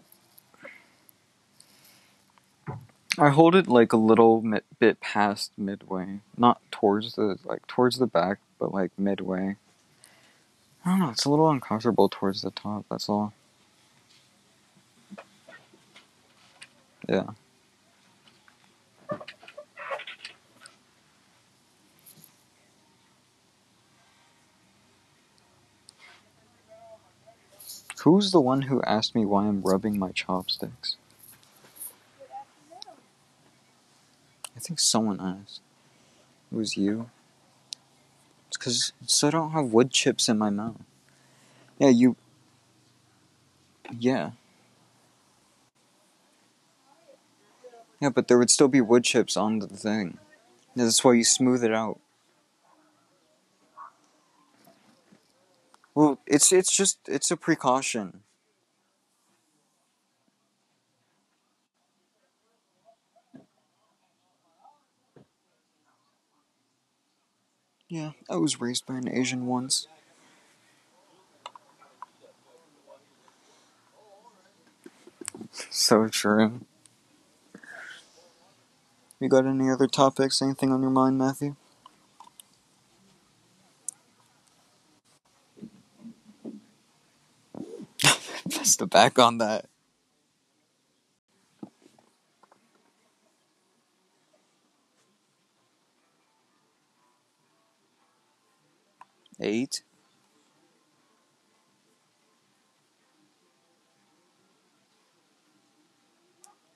[3.18, 4.44] I hold it like a little
[4.80, 9.56] bit past midway, not towards the like towards the back, but like midway.
[10.86, 11.10] I don't know.
[11.12, 12.86] It's a little uncomfortable towards the top.
[12.92, 13.34] That's all.
[17.08, 17.28] Yeah.
[28.04, 30.96] Who's the one who asked me why I'm rubbing my chopsticks?
[34.56, 35.60] I think someone asked.
[36.52, 37.10] It was you.
[38.48, 40.82] It's because so I don't have wood chips in my mouth.
[41.78, 42.16] Yeah, you.
[43.98, 44.32] Yeah.
[48.02, 50.18] Yeah, but there would still be wood chips on the thing.
[50.74, 52.00] That's why you smooth it out.
[56.00, 58.22] Well, it's it's just it's a precaution.
[67.90, 69.90] Yeah, I was raised by an Asian once.
[75.70, 76.62] So true.
[79.20, 80.42] You got any other topics?
[80.42, 81.58] Anything on your mind, Matthew?
[88.76, 89.66] The back on that.
[99.40, 99.84] Eight.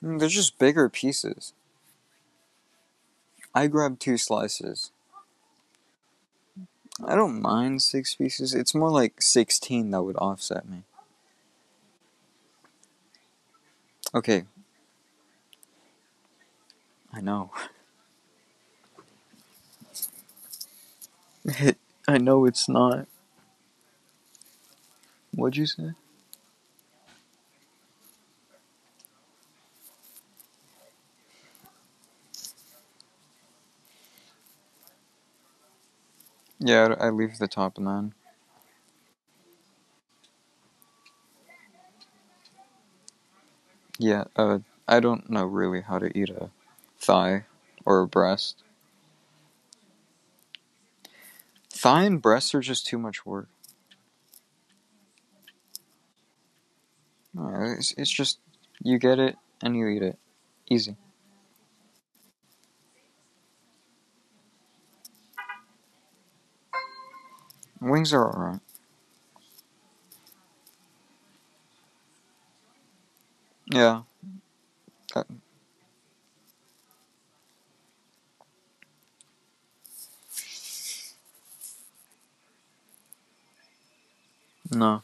[0.02, 1.52] Mm, They're just bigger pieces.
[3.54, 4.90] I grabbed two slices.
[7.04, 8.54] I don't mind six pieces.
[8.54, 10.84] It's more like 16 that would offset me.
[14.14, 14.44] Okay.
[17.12, 17.50] I know.
[22.08, 23.06] I know it's not.
[25.32, 25.92] What'd you say?
[36.58, 38.14] Yeah, I leave the top none.
[43.98, 46.50] Yeah, uh, I don't know really how to eat a
[46.98, 47.44] thigh
[47.84, 48.62] or a breast.
[51.70, 53.48] Thigh and breast are just too much work.
[57.36, 58.38] It's, it's just
[58.82, 60.18] you get it and you eat it.
[60.70, 60.96] Easy.
[67.80, 68.60] Wings are alright.
[73.74, 74.02] Yeah.
[84.70, 85.02] No.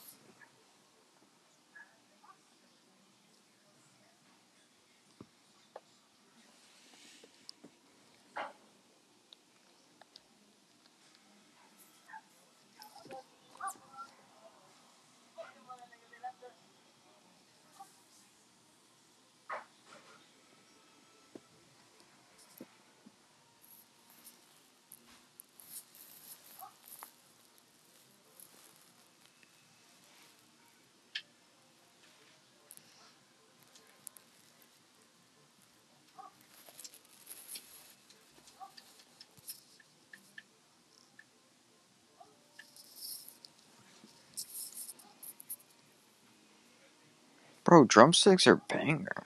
[47.71, 49.25] Bro, drumsticks are banger.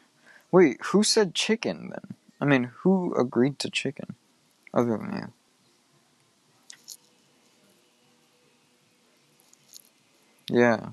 [0.52, 2.16] Wait, who said chicken then?
[2.40, 4.16] I mean, who agreed to chicken?
[4.74, 5.32] Other than
[10.50, 10.54] you.
[10.56, 10.90] Yeah.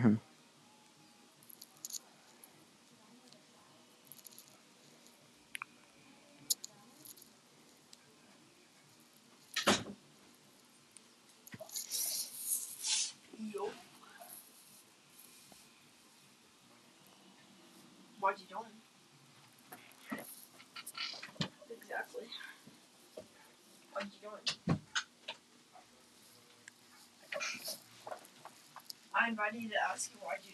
[0.00, 0.14] hmm
[13.52, 13.70] Yo.
[18.20, 18.64] Why'd you join?
[21.70, 22.24] Exactly.
[29.14, 30.52] I invited you to ask you why'd you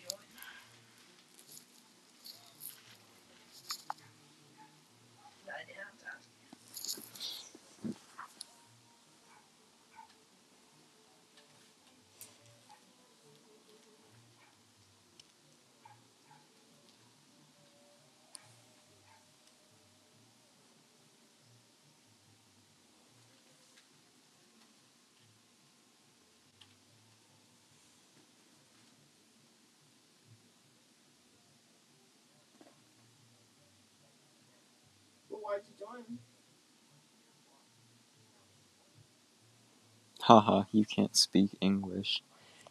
[40.23, 42.23] Haha, you can't speak English.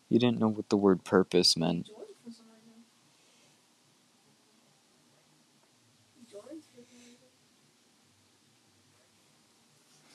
[0.09, 1.89] You didn't know what the word purpose meant.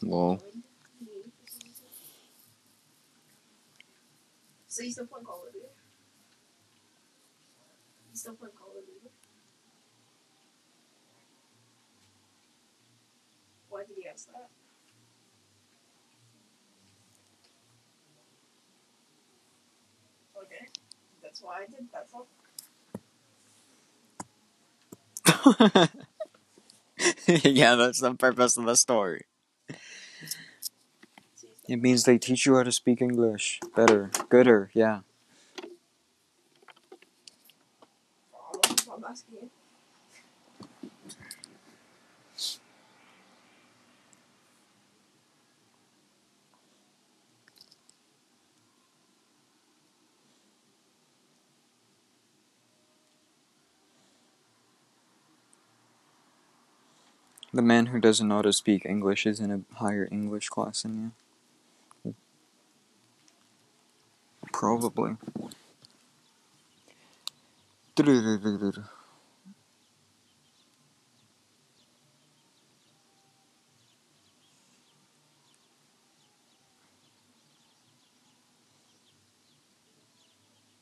[0.02, 0.40] Lol.
[4.68, 5.66] So you still playing Call of Duty?
[8.10, 9.10] You still playing Call of Duty?
[13.74, 14.48] Why did he ask that?
[20.40, 20.68] Okay.
[21.20, 22.28] That's why I did that's all.
[27.52, 29.24] yeah, that's the purpose of the story.
[31.68, 35.00] It means they teach you how to speak English better, gooder, yeah.
[57.54, 60.82] The man who doesn't know how to speak English is in a higher English class
[60.82, 61.12] than
[62.04, 62.14] you.
[64.52, 65.14] Probably.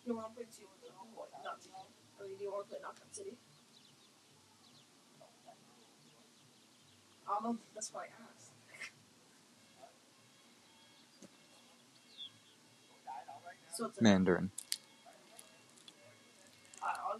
[0.06, 0.96] You want to play two with them?
[1.14, 1.28] What?
[1.44, 1.68] Not two.
[2.18, 3.36] Or do you want to play Knockout City?
[7.40, 7.58] Don't.
[7.74, 8.50] That's why I asked.
[13.76, 14.50] So it's Mandarin.
[16.82, 17.18] I-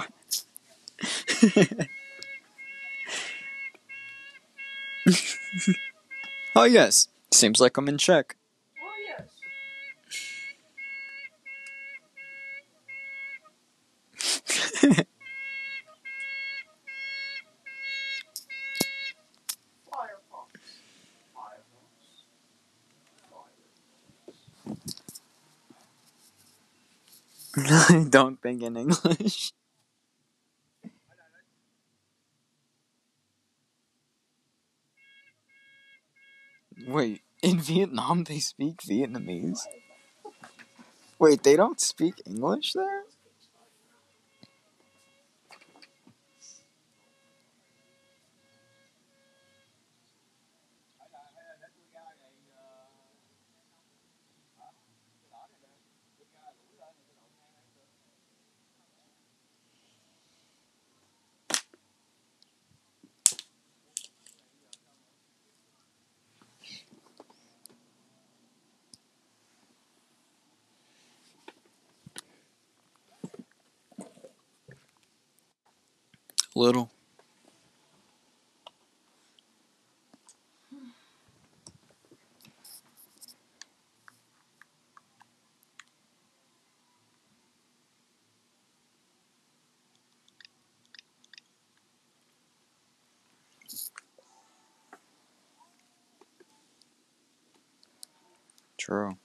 [6.55, 7.07] oh yes.
[7.31, 8.35] Seems like I'm in check.
[37.73, 39.61] Vietnam they speak Vietnamese?
[41.19, 43.02] Wait, they don't speak English there?
[76.55, 76.89] Little.
[98.77, 99.17] True.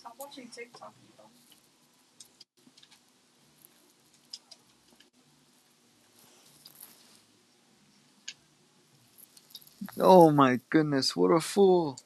[0.00, 1.30] Stop watching TikTok, know.
[10.04, 12.00] Oh my goodness, what a fool.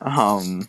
[0.00, 0.68] Um.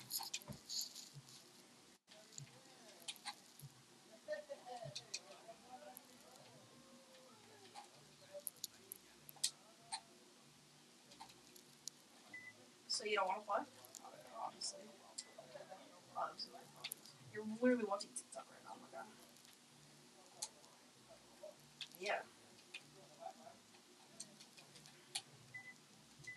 [12.88, 13.64] So you don't want to play?
[14.46, 14.80] Obviously.
[16.16, 16.52] Obviously.
[17.34, 19.08] You're literally watching TikTok right now, oh my god.
[22.00, 22.20] Yeah.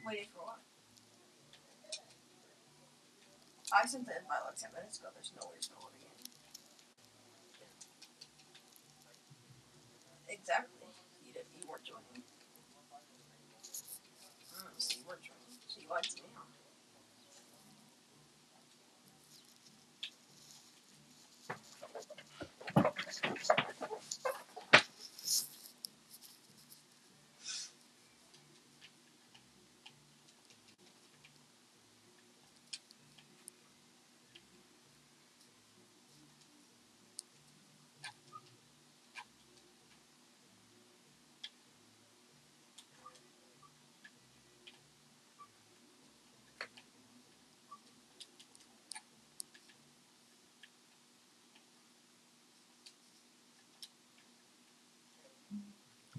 [0.07, 0.59] Waiting for what?
[3.73, 3.87] I
[4.55, 5.09] like 10 minutes ago.
[5.15, 5.71] There's no way it's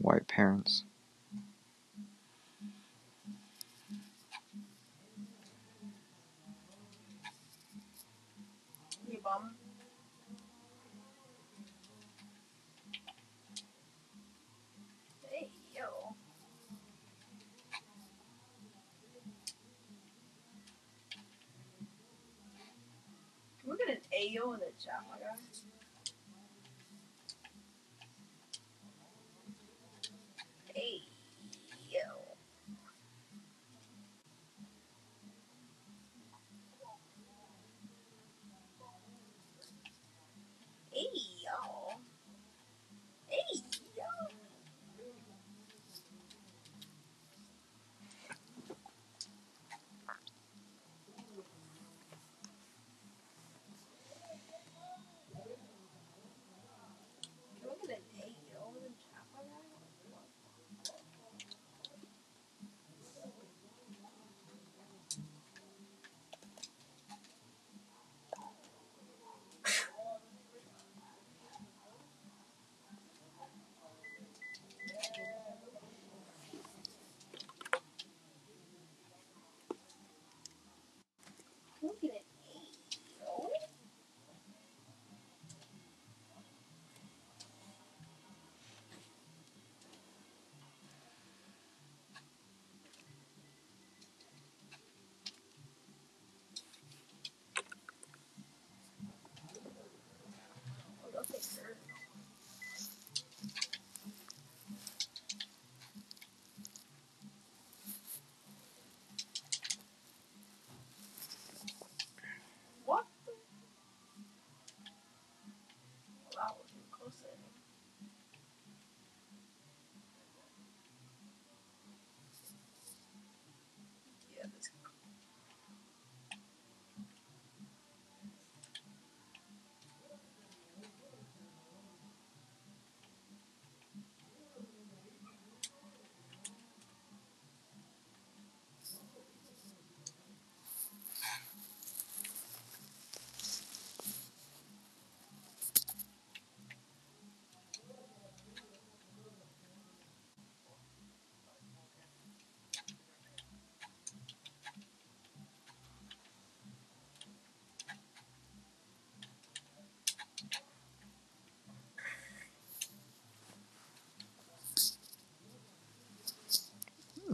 [0.05, 0.85] white parents.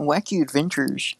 [0.01, 1.15] Wacky Adventures.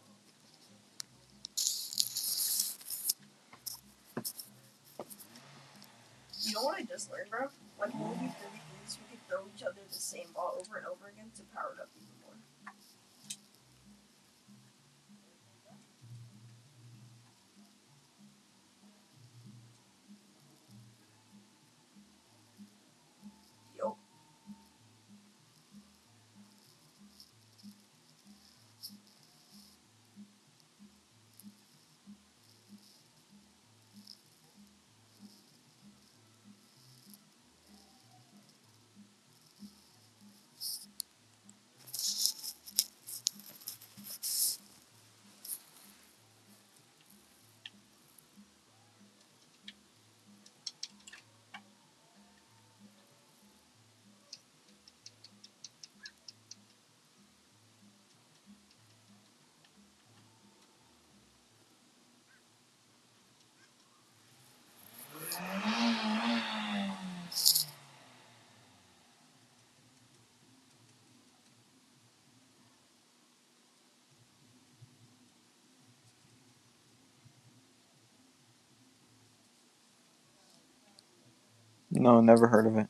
[82.02, 82.88] No, never heard of it.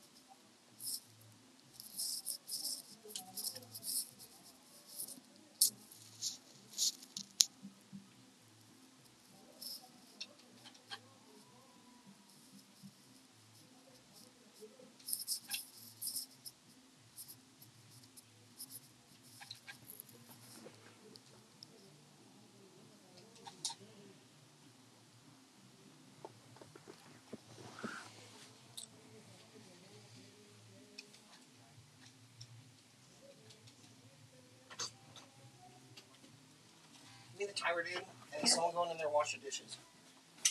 [37.74, 38.04] The dude,
[38.38, 39.78] and someone going in there wash the dishes.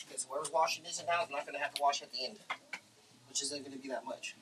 [0.08, 2.40] Because whoever's washing dishes now is not going to have to wash at the end,
[3.30, 4.36] which isn't going to be that much.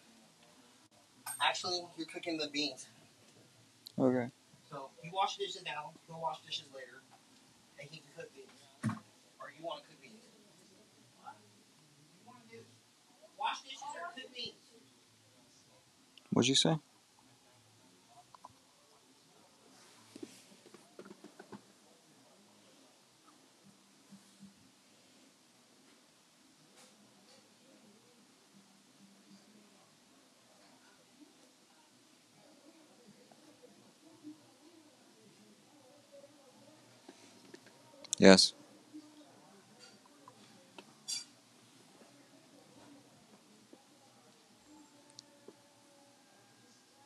[1.43, 2.87] Actually, you're cooking the beans.
[3.99, 4.29] Okay.
[4.71, 7.03] So you wash dishes now, he'll wash dishes later,
[7.79, 8.95] and he can cook beans.
[9.41, 10.23] Or you want to cook beans?
[11.21, 11.35] What?
[12.23, 12.61] You want to do?
[13.37, 14.55] Wash dishes or cook beans?
[16.31, 16.77] What'd you say?
[38.19, 38.53] Yes.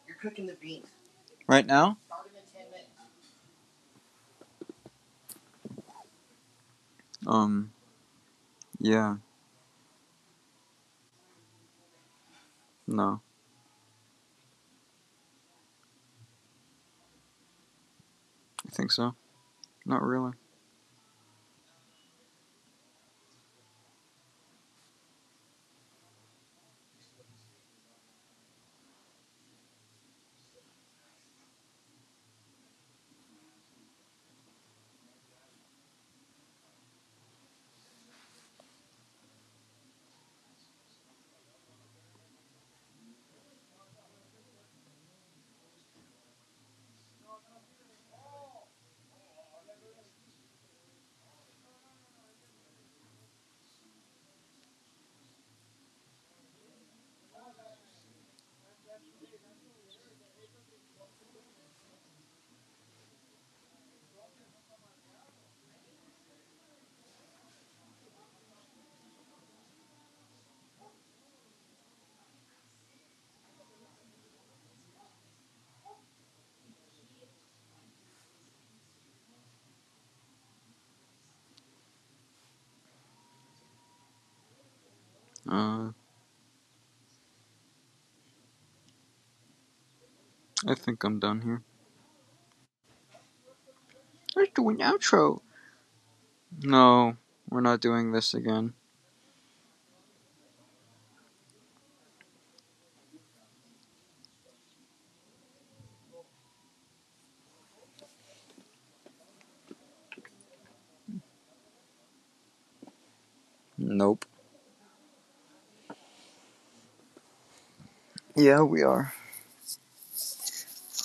[0.07, 0.88] You're cooking the beans.
[1.48, 1.98] Right now?
[2.07, 2.90] Start them in 10 minutes.
[7.27, 7.72] Um.
[8.80, 9.18] Yeah.
[12.88, 13.22] No.
[18.65, 19.15] I think so.
[19.85, 20.31] Not really.
[85.54, 85.92] Uh.
[90.66, 91.62] I think I'm done here.
[94.36, 95.42] Let's do an outro.
[96.64, 97.18] No,
[97.50, 98.74] we're not doing this again.
[118.36, 119.14] Yeah, we are.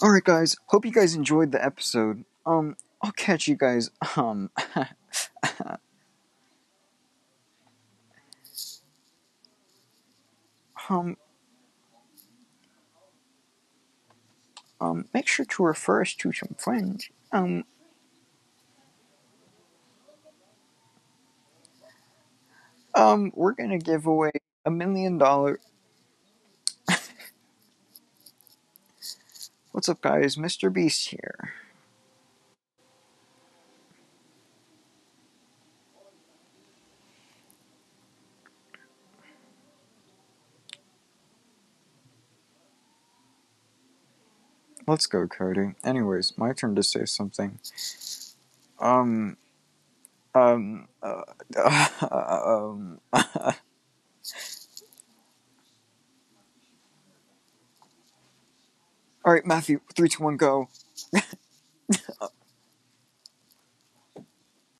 [0.03, 0.57] Alright, guys.
[0.67, 2.25] Hope you guys enjoyed the episode.
[2.47, 3.91] Um, I'll catch you guys.
[4.17, 4.51] Um,
[10.89, 11.17] um,
[14.81, 17.11] um, make sure to refer us to some friends.
[17.33, 17.65] Um,
[22.95, 24.31] um, we're gonna give away
[24.65, 25.61] a million dollar.
[29.79, 30.35] What's up, guys?
[30.35, 30.73] Mr.
[30.73, 31.53] Beast here.
[44.89, 45.77] Let's go, Cody.
[45.85, 47.61] Anyways, my turn to say something.
[48.81, 49.37] Um,
[50.35, 51.23] um, uh,
[52.11, 53.01] um.
[59.29, 59.81] All right, Matthew.
[59.97, 60.71] Three, two, one, go.